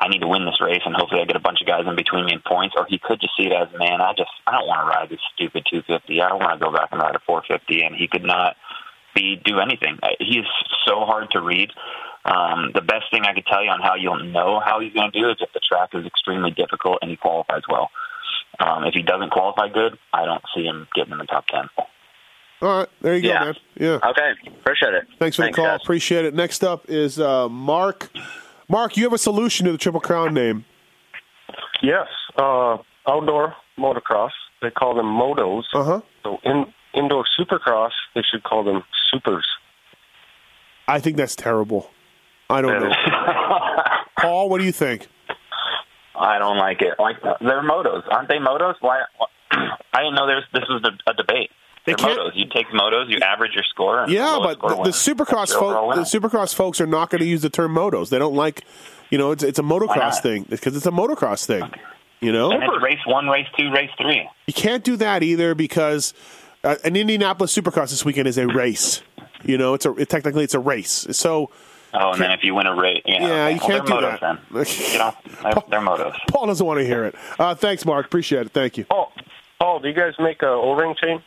[0.00, 1.94] I need to win this race and hopefully I get a bunch of guys in
[1.94, 2.74] between me in points.
[2.76, 5.10] Or he could just see it as, man, I just I don't want to ride
[5.10, 6.20] this stupid 250.
[6.20, 7.84] I don't want to go back and ride a 450.
[7.84, 8.56] And he could not
[9.14, 9.98] be do anything.
[10.02, 10.46] Uh, He is
[10.86, 11.70] so hard to read.
[12.24, 15.10] Um, the best thing I could tell you on how you'll know how he's going
[15.10, 17.90] to do is if the track is extremely difficult and he qualifies well.
[18.58, 21.68] Um, if he doesn't qualify good, I don't see him getting in the top 10.
[22.62, 23.44] All right, there you go, Yeah.
[23.44, 23.54] man.
[23.76, 23.98] Yeah.
[24.10, 25.06] Okay, appreciate it.
[25.18, 25.66] Thanks for Thanks, the call.
[25.76, 25.80] guys.
[25.82, 26.34] Appreciate it.
[26.34, 28.10] Next up is uh, Mark.
[28.68, 30.66] Mark, you have a solution to the Triple Crown name.
[31.82, 32.06] Yes,
[32.36, 32.76] uh,
[33.08, 34.30] outdoor motocross.
[34.60, 35.62] They call them motos.
[35.72, 36.00] Uh huh.
[36.22, 39.46] So in indoor supercross, they should call them supers.
[40.86, 41.90] I think that's terrible.
[42.50, 42.92] I don't know.
[44.20, 45.06] Paul, what do you think?
[46.14, 46.94] I don't like it.
[46.98, 48.36] Like they're motos, aren't they?
[48.36, 48.74] Motos?
[48.80, 49.02] Why?
[49.50, 51.50] I didn't know there's this was a, a debate.
[51.86, 52.32] They They're motos.
[52.34, 54.02] You take motos, you average your score.
[54.02, 57.26] And Yeah, but score the, the supercross folks, the supercross folks are not going to
[57.26, 58.10] use the term motos.
[58.10, 58.64] They don't like,
[59.10, 61.70] you know, it's it's a motocross thing because it's a motocross thing.
[62.20, 64.28] You know, And it's race one, race two, race three.
[64.46, 66.12] you can't do that either because
[66.62, 69.00] uh, an Indianapolis Supercross this weekend is a race.
[69.42, 71.06] You know, it's a it, technically it's a race.
[71.12, 71.50] So
[71.92, 74.06] Oh, and then if you win a race, yeah, Yeah, you well, can't they're do
[74.06, 74.40] motos that.
[74.52, 74.64] Then.
[74.92, 75.16] Get off.
[75.42, 76.14] They're, they're motos.
[76.28, 77.14] Paul doesn't want to hear it.
[77.38, 78.06] Uh, thanks, Mark.
[78.06, 78.52] Appreciate it.
[78.52, 78.84] Thank you.
[78.84, 79.12] Paul,
[79.58, 81.22] Paul, do you guys make a O-ring chain?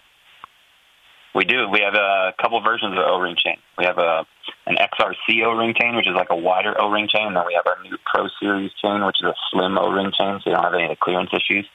[1.36, 1.68] We do.
[1.70, 3.57] We have a couple versions of O-ring chain.
[3.78, 4.26] We have a
[4.66, 7.66] an XRC O-ring chain, which is like a wider O-ring chain, and then we have
[7.66, 10.74] our new Pro Series chain, which is a slim O-ring chain, so you don't have
[10.74, 11.68] any of the clearance issues.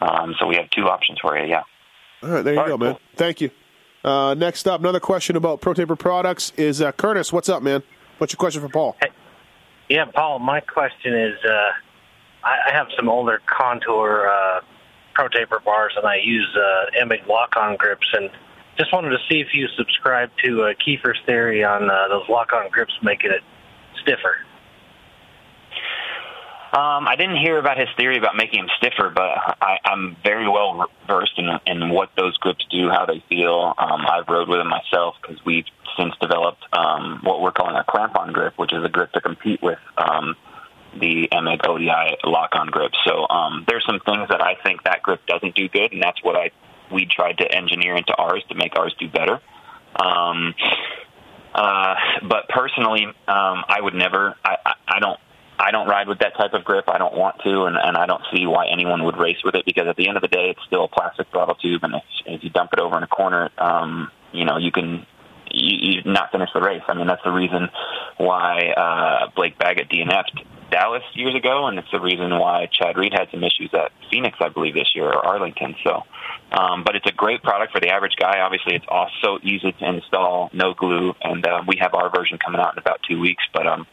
[0.00, 1.46] Um, so we have two options for you.
[1.48, 1.62] Yeah.
[2.22, 2.96] All right, there you go, man.
[3.16, 3.50] Thank you.
[4.04, 7.32] Uh, next up, another question about Pro Taper products is uh, Curtis.
[7.32, 7.82] What's up, man?
[8.18, 8.96] What's your question for Paul?
[9.88, 11.70] Yeah, Paul, my question is uh,
[12.44, 14.60] I, I have some older contour uh,
[15.14, 18.30] Pro Taper bars, and I use uh, Emig lock-on grips, and
[18.78, 22.70] just wanted to see if you subscribe to uh, Keefer's theory on uh, those lock-on
[22.70, 23.42] grips making it
[24.00, 24.36] stiffer.
[26.72, 29.28] Um, I didn't hear about his theory about making them stiffer, but
[29.60, 33.74] I, I'm very well versed in, in what those grips do, how they feel.
[33.76, 35.66] Um, I've rode with them myself because we've
[35.98, 39.62] since developed um, what we're calling a clamp-on grip, which is a grip to compete
[39.62, 40.34] with um,
[40.98, 42.92] the MX ODI lock-on grip.
[43.04, 46.22] So um, there's some things that I think that grip doesn't do good, and that's
[46.24, 46.52] what I
[46.90, 49.40] we tried to engineer into ours to make ours do better.
[49.96, 50.54] Um,
[51.54, 51.94] uh,
[52.28, 53.14] but personally, um,
[53.68, 54.36] I would never.
[54.44, 55.18] I, I, I don't.
[55.62, 56.86] I don't ride with that type of grip.
[56.88, 59.64] I don't want to, and, and I don't see why anyone would race with it
[59.64, 62.02] because at the end of the day, it's still a plastic throttle tube, and if,
[62.26, 65.06] if you dump it over in a corner, um, you know, you can
[65.52, 66.82] you, you not finish the race.
[66.88, 67.68] I mean, that's the reason
[68.16, 73.12] why uh, Blake Baggett DNF'd Dallas years ago, and it's the reason why Chad Reed
[73.12, 75.76] had some issues at Phoenix, I believe, this year or Arlington.
[75.84, 76.02] So,
[76.50, 78.40] um, but it's a great product for the average guy.
[78.40, 82.60] Obviously, it's also easy to install, no glue, and uh, we have our version coming
[82.60, 83.44] out in about two weeks.
[83.52, 83.86] But um,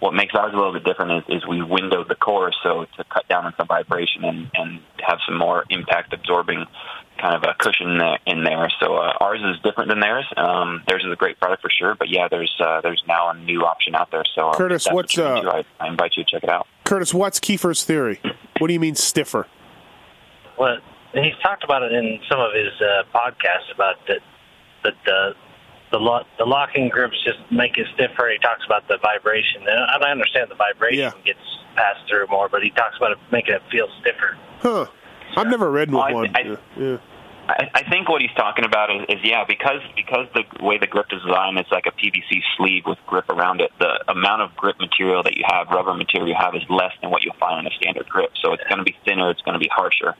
[0.00, 3.04] what makes ours a little bit different is, is we windowed the core so to
[3.04, 6.64] cut down on some vibration and, and have some more impact absorbing
[7.20, 8.72] kind of a cushion in there.
[8.80, 10.24] So uh, ours is different than theirs.
[10.36, 13.38] Um, theirs is a great product for sure, but yeah, there's uh, there's now a
[13.38, 14.24] new option out there.
[14.34, 16.66] So uh, Curtis, what's, what you're uh, I, I invite you to check it out.
[16.84, 18.20] Curtis, what's Keefer's theory?
[18.58, 19.46] What do you mean stiffer?
[20.58, 20.78] Well,
[21.14, 24.20] and he's talked about it in some of his uh, podcasts about that
[24.84, 25.34] that
[25.90, 28.28] the the lo- the locking grips just make it stiffer.
[28.30, 31.38] He talks about the vibration, and I understand the vibration gets
[31.76, 34.36] passed through more, but he talks about it making it feel stiffer.
[34.60, 34.86] Huh.
[35.36, 36.36] I've never read with I- one.
[36.36, 36.56] I- yeah.
[36.76, 36.96] yeah.
[37.48, 40.86] I, I think what he's talking about is, is yeah, because because the way the
[40.86, 43.72] grip is designed is like a PVC sleeve with grip around it.
[43.80, 47.10] The amount of grip material that you have, rubber material you have, is less than
[47.10, 48.30] what you'll find in a standard grip.
[48.40, 49.30] So it's going to be thinner.
[49.30, 50.14] It's going to be harsher.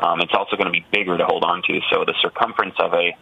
[0.00, 1.80] Um, it's also going to be bigger to hold on to.
[1.92, 3.14] So the circumference of a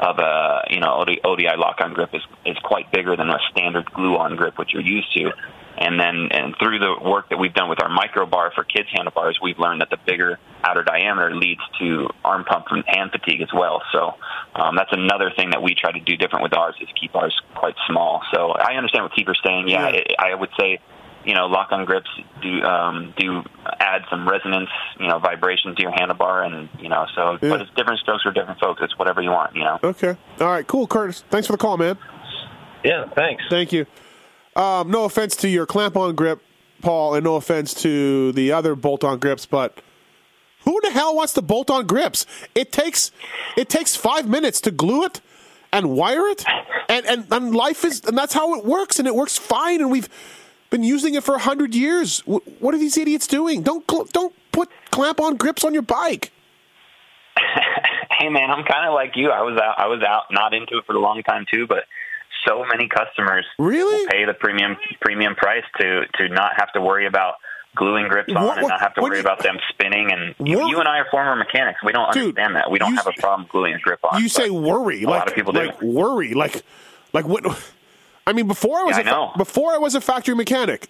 [0.00, 3.84] of a you know OD, ODI lock-on grip is is quite bigger than a standard
[3.92, 5.30] glue-on grip, which you're used to.
[5.78, 8.88] And then, and through the work that we've done with our micro bar for kids
[8.92, 13.40] handlebars, we've learned that the bigger outer diameter leads to arm pump and hand fatigue
[13.40, 13.80] as well.
[13.92, 14.14] So
[14.54, 17.34] um, that's another thing that we try to do different with ours is keep ours
[17.54, 18.22] quite small.
[18.34, 19.68] So I understand what Keefer's saying.
[19.68, 20.80] Yeah, It, I would say,
[21.30, 22.10] you know, lock-on grips
[22.42, 23.42] do um, do
[23.78, 24.68] add some resonance,
[24.98, 27.50] you know, vibration to your handlebar, and you know, so Yeah.
[27.50, 28.80] but it's different strokes for different folks.
[28.82, 29.78] It's whatever you want, you know.
[29.84, 30.16] Okay.
[30.40, 30.66] All right.
[30.66, 31.22] Cool, Curtis.
[31.30, 31.96] Thanks for the call, man.
[32.82, 33.04] Yeah.
[33.14, 33.44] Thanks.
[33.48, 33.86] Thank you.
[34.56, 36.42] Um, no offense to your clamp-on grip,
[36.82, 39.80] Paul, and no offense to the other bolt-on grips, but
[40.64, 42.26] who the hell wants to bolt-on grips?
[42.56, 43.12] It takes
[43.56, 45.20] it takes five minutes to glue it
[45.72, 46.44] and wire it,
[46.88, 49.90] and and, and life is and that's how it works, and it works fine, and
[49.92, 50.08] we've
[50.70, 52.20] been using it for a hundred years.
[52.20, 53.62] Wh- What are these idiots doing?
[53.62, 56.32] Don't don't put clamp-on grips on your bike.
[58.18, 59.30] hey man, I'm kind of like you.
[59.30, 59.74] I was out.
[59.78, 61.84] I was out, not into it for a long time too, but
[62.46, 67.06] so many customers really pay the premium premium price to to not have to worry
[67.06, 67.34] about
[67.76, 70.10] gluing grips on What- and not have to worry you- about them spinning.
[70.12, 71.80] And you, you and I are former mechanics.
[71.84, 72.70] We don't Dude, understand that.
[72.70, 74.20] We don't you- have a problem gluing a grip on.
[74.22, 75.70] You say worry, a like lot of people do.
[75.82, 76.62] worry, like
[77.12, 77.44] like what?
[78.26, 79.32] I mean, before I was Yeah, a I know.
[79.36, 80.88] before I was a factory mechanic,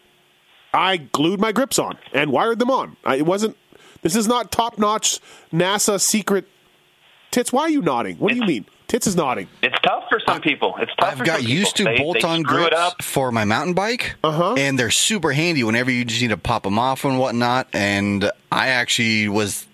[0.75, 2.97] I glued my grips on and wired them on.
[3.05, 3.57] I, it wasn't.
[4.03, 5.21] This is not top notch
[5.53, 6.47] NASA secret.
[7.31, 8.17] Tits, why are you nodding?
[8.17, 8.67] What do you mean?
[8.89, 9.47] Tits is nodding.
[9.63, 10.75] It's tough for some people.
[10.81, 11.55] It's tough I've for got some people.
[11.59, 13.03] used to They- they bolt-on screw grips up.
[13.03, 14.55] for my mountain bike, uh-huh.
[14.59, 17.69] and they're super handy whenever you just need to pop them off and whatnot.
[17.73, 19.65] And I actually was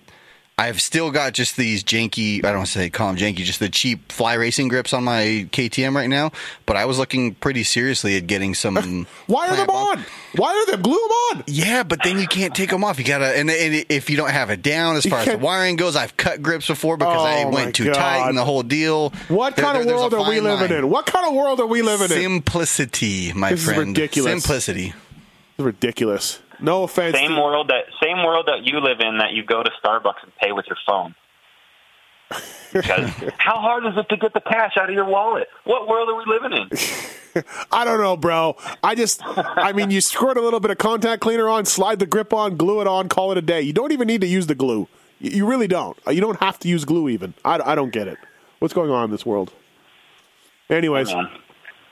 [0.59, 3.61] I've still got just these janky, I don't want to say call them janky, just
[3.61, 6.33] the cheap fly racing grips on my KTM right now.
[6.65, 9.07] But I was looking pretty seriously at getting some.
[9.27, 10.03] Why are them on?
[10.35, 10.81] Why are them?
[10.81, 11.45] Glue them on.
[11.47, 12.99] Yeah, but then you can't take them off.
[12.99, 15.77] You gotta, and, and if you don't have it down as far as the wiring
[15.77, 18.29] goes, I've cut grips before because I Oh, my went too tight God.
[18.31, 19.11] and the whole deal.
[19.29, 20.79] What There- kind there- of world are we living line.
[20.85, 20.89] in?
[20.89, 22.23] What kind of world are we living in?
[22.23, 23.89] Simplicity, my This is friend.
[23.95, 24.33] ridiculous.
[24.43, 24.95] Simplicity.
[25.59, 26.39] ridiculous.
[26.61, 27.17] No offense.
[27.17, 30.35] Same world that same world that you live in that you go to Starbucks and
[30.37, 31.15] pay with your phone.
[32.73, 35.49] Because how hard is it to get the cash out of your wallet?
[35.65, 37.45] What world are we living in?
[37.73, 38.57] I don't know, bro.
[38.83, 42.07] I just, I mean, you squirt a little bit of contact cleaner on, slide the
[42.07, 43.63] grip on, glue it on, call it a day.
[43.63, 44.89] You don't even need to use the glue.
[45.21, 45.97] You you really don't.
[46.11, 47.33] You don't have to use glue even.
[47.45, 48.19] I, I don't get it.
[48.59, 49.53] What's going on in this world?
[50.69, 51.15] Anyways.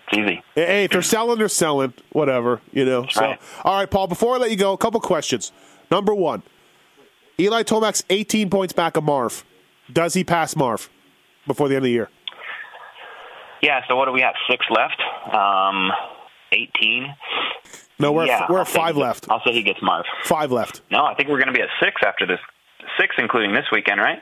[0.08, 0.42] It's easy.
[0.54, 1.94] Hey, if they're selling, they're selling.
[2.12, 3.06] Whatever, you know.
[3.10, 3.40] So, right.
[3.64, 4.06] all right, Paul.
[4.06, 5.52] Before I let you go, a couple questions.
[5.90, 6.42] Number one,
[7.38, 9.44] Eli Tomac's 18 points back of Marv.
[9.92, 10.88] Does he pass Marv
[11.46, 12.08] before the end of the year?
[13.62, 13.80] Yeah.
[13.88, 14.34] So what do we have?
[14.50, 15.00] Six left.
[15.34, 15.90] Um,
[16.52, 17.14] eighteen.
[17.98, 19.26] No, we're yeah, at, we're at five left.
[19.30, 20.04] I'll say he gets Marv.
[20.24, 20.82] Five left.
[20.90, 22.40] No, I think we're going to be at six after this.
[22.98, 24.20] Six, including this weekend, right?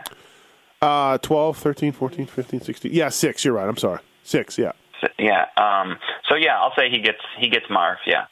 [0.80, 2.92] Uh, 12, 13, 14, 15, 16.
[2.92, 3.44] Yeah, six.
[3.44, 3.68] You're right.
[3.68, 4.00] I'm sorry.
[4.24, 4.58] Six.
[4.58, 4.72] Yeah.
[5.02, 5.46] So, yeah.
[5.56, 5.98] Um,
[6.28, 7.98] so yeah, I'll say he gets he gets Marv.
[8.06, 8.26] Yeah.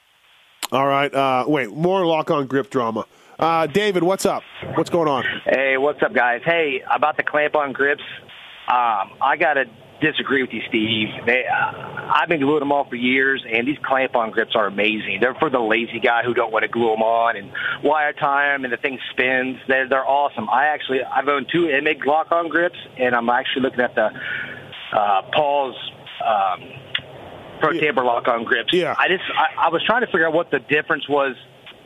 [0.73, 1.13] All right.
[1.13, 3.05] Uh, wait, more lock on grip drama.
[3.39, 4.43] Uh, David, what's up?
[4.77, 5.25] What's going on?
[5.45, 6.43] Hey, what's up, guys?
[6.45, 8.03] Hey, about the clamp on grips,
[8.69, 9.65] um, I got to
[10.03, 11.09] disagree with you, Steve.
[11.27, 14.67] They, uh, I've been gluing them on for years, and these clamp on grips are
[14.67, 15.19] amazing.
[15.21, 17.51] They're for the lazy guy who don't want to glue them on and
[17.83, 19.59] wire tie 'em and the thing spins.
[19.67, 20.49] They're, they're awesome.
[20.51, 24.11] I actually, I've owned two Emig lock on grips, and I'm actually looking at the
[24.93, 25.77] uh, Paul's.
[26.25, 26.63] Um,
[27.61, 28.73] Pro Taper lock on grips.
[28.73, 28.95] Yeah.
[28.99, 31.37] I just I, I was trying to figure out what the difference was,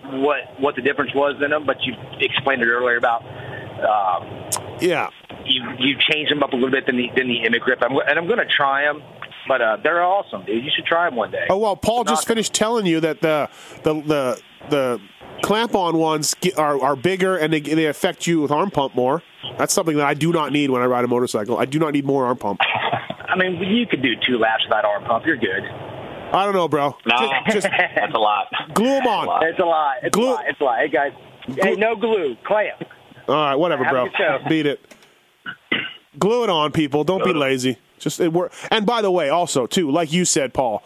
[0.04, 3.22] what what the difference was in them, but you explained it earlier about
[3.82, 5.08] um, Yeah.
[5.44, 7.80] you you change them up a little bit than the than the Emig grip.
[7.82, 9.02] I'm, and I'm going to try them,
[9.48, 10.64] but uh, they're awesome, dude.
[10.64, 11.46] You should try them one day.
[11.50, 13.48] Oh well, Paul just finished telling you that the
[13.82, 15.00] the the the
[15.42, 19.22] clamp on ones are are bigger and they they affect you with arm pump more.
[19.58, 21.58] That's something that I do not need when I ride a motorcycle.
[21.58, 22.60] I do not need more arm pump.
[23.28, 25.26] I mean, you could do two laps without arm pump.
[25.26, 25.64] You're good.
[25.64, 26.96] I don't know, bro.
[27.06, 28.46] No, Just, just that's a lot.
[28.74, 29.46] glue them on.
[29.46, 29.96] It's a lot.
[30.02, 30.44] It's Glue- a lot.
[30.48, 30.78] It's a lot.
[30.78, 31.12] Hey guys,
[31.62, 32.82] hey, no glue, clamp.
[33.28, 34.08] All right, whatever, bro.
[34.48, 34.80] Beat it.
[36.18, 37.04] Glue it on, people.
[37.04, 37.78] Don't be lazy.
[37.98, 38.52] Just it work.
[38.70, 40.82] And by the way, also too, like you said, Paul,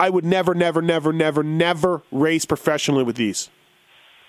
[0.00, 3.50] I would never, never, never, never, never race professionally with these.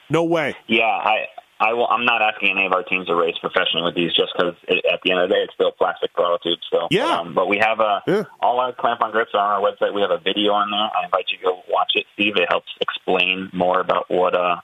[0.09, 0.55] No way.
[0.67, 1.25] Yeah, I
[1.59, 1.87] I will.
[1.87, 4.99] I'm not asking any of our teams to race professionally with these, just because at
[5.03, 6.61] the end of the day, it's still plastic throttle tubes.
[6.71, 7.19] So Yeah.
[7.19, 9.93] Um, but we have a all our clamp on grips are on our website.
[9.93, 10.79] We have a video on there.
[10.79, 12.35] I invite you to go watch it, Steve.
[12.37, 14.57] It helps explain more about what uh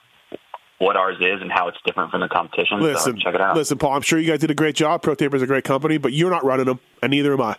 [0.78, 2.80] what ours is and how it's different from the competition.
[2.80, 3.56] Listen, so check it out.
[3.56, 3.92] listen, Paul.
[3.94, 5.02] I'm sure you guys did a great job.
[5.02, 7.56] Pro Taper is a great company, but you're not running them, and neither am I.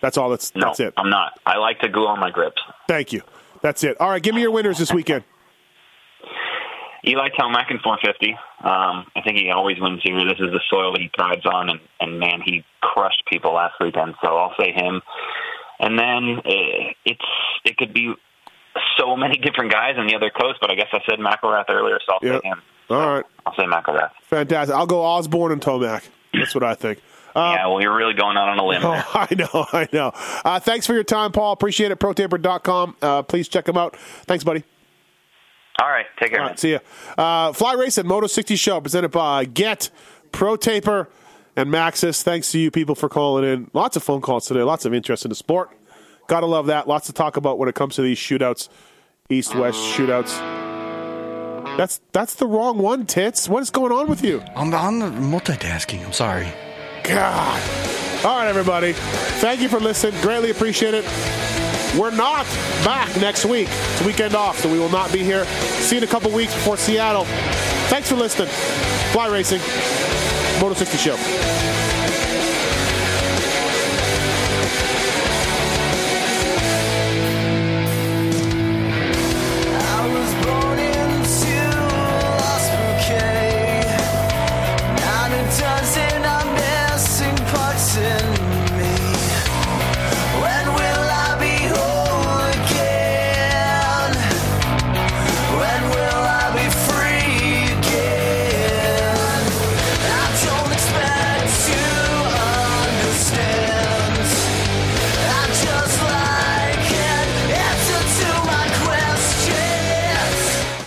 [0.00, 0.28] That's all.
[0.28, 0.94] That's no, that's it.
[0.96, 1.38] I'm not.
[1.46, 2.60] I like to glue on my grips.
[2.88, 3.22] Thank you.
[3.62, 4.00] That's it.
[4.00, 5.24] All right, give me your winners this weekend.
[7.06, 8.32] Eli Tomac in 450.
[8.64, 10.18] Um, I think he always wins here.
[10.24, 14.14] This is the soil he thrives on, and, and man, he crushed people last weekend.
[14.22, 15.00] So I'll say him.
[15.80, 17.24] And then eh, it's
[17.64, 18.12] it could be
[18.98, 21.98] so many different guys on the other coast, but I guess I said McElrath earlier,
[22.06, 22.42] so I'll Yep.
[22.42, 22.62] say him.
[22.90, 24.10] All right, I'll say McElrath.
[24.22, 24.74] fantastic.
[24.74, 26.02] I'll go Osborne and Tomac.
[26.34, 27.00] That's what I think.
[27.36, 28.82] Uh, yeah, well, you're really going out on a limb.
[28.82, 28.90] there.
[29.06, 30.12] Oh, I know, I know.
[30.44, 31.52] Uh, thanks for your time, Paul.
[31.52, 31.98] Appreciate it.
[32.00, 32.96] ProTaper.com.
[33.00, 33.94] Uh, please check them out.
[33.96, 34.64] Thanks, buddy.
[35.80, 36.40] All right, take care.
[36.40, 36.80] All right, see you.
[37.16, 39.90] Uh, Fly Racing Moto 60 Show presented by Get,
[40.32, 41.08] Pro Taper,
[41.56, 42.22] and Maxxis.
[42.22, 43.70] Thanks to you people for calling in.
[43.72, 44.62] Lots of phone calls today.
[44.62, 45.70] Lots of interest in the sport.
[46.26, 46.88] Gotta love that.
[46.88, 48.68] Lots to talk about when it comes to these shootouts,
[49.30, 50.36] East West shootouts.
[51.76, 53.48] That's that's the wrong one, tits.
[53.48, 54.42] What is going on with you?
[54.56, 56.04] I'm on the multitasking.
[56.04, 56.52] I'm sorry.
[57.04, 57.62] God.
[58.24, 58.94] All right, everybody.
[58.94, 60.20] Thank you for listening.
[60.20, 61.04] Greatly appreciate it.
[61.96, 62.44] We're not
[62.84, 63.68] back next week.
[63.70, 65.44] It's weekend off, so we will not be here.
[65.44, 67.24] See you in a couple weeks before Seattle.
[67.88, 68.48] Thanks for listening.
[69.12, 69.60] Fly Racing,
[70.60, 71.87] Moto 60 Show.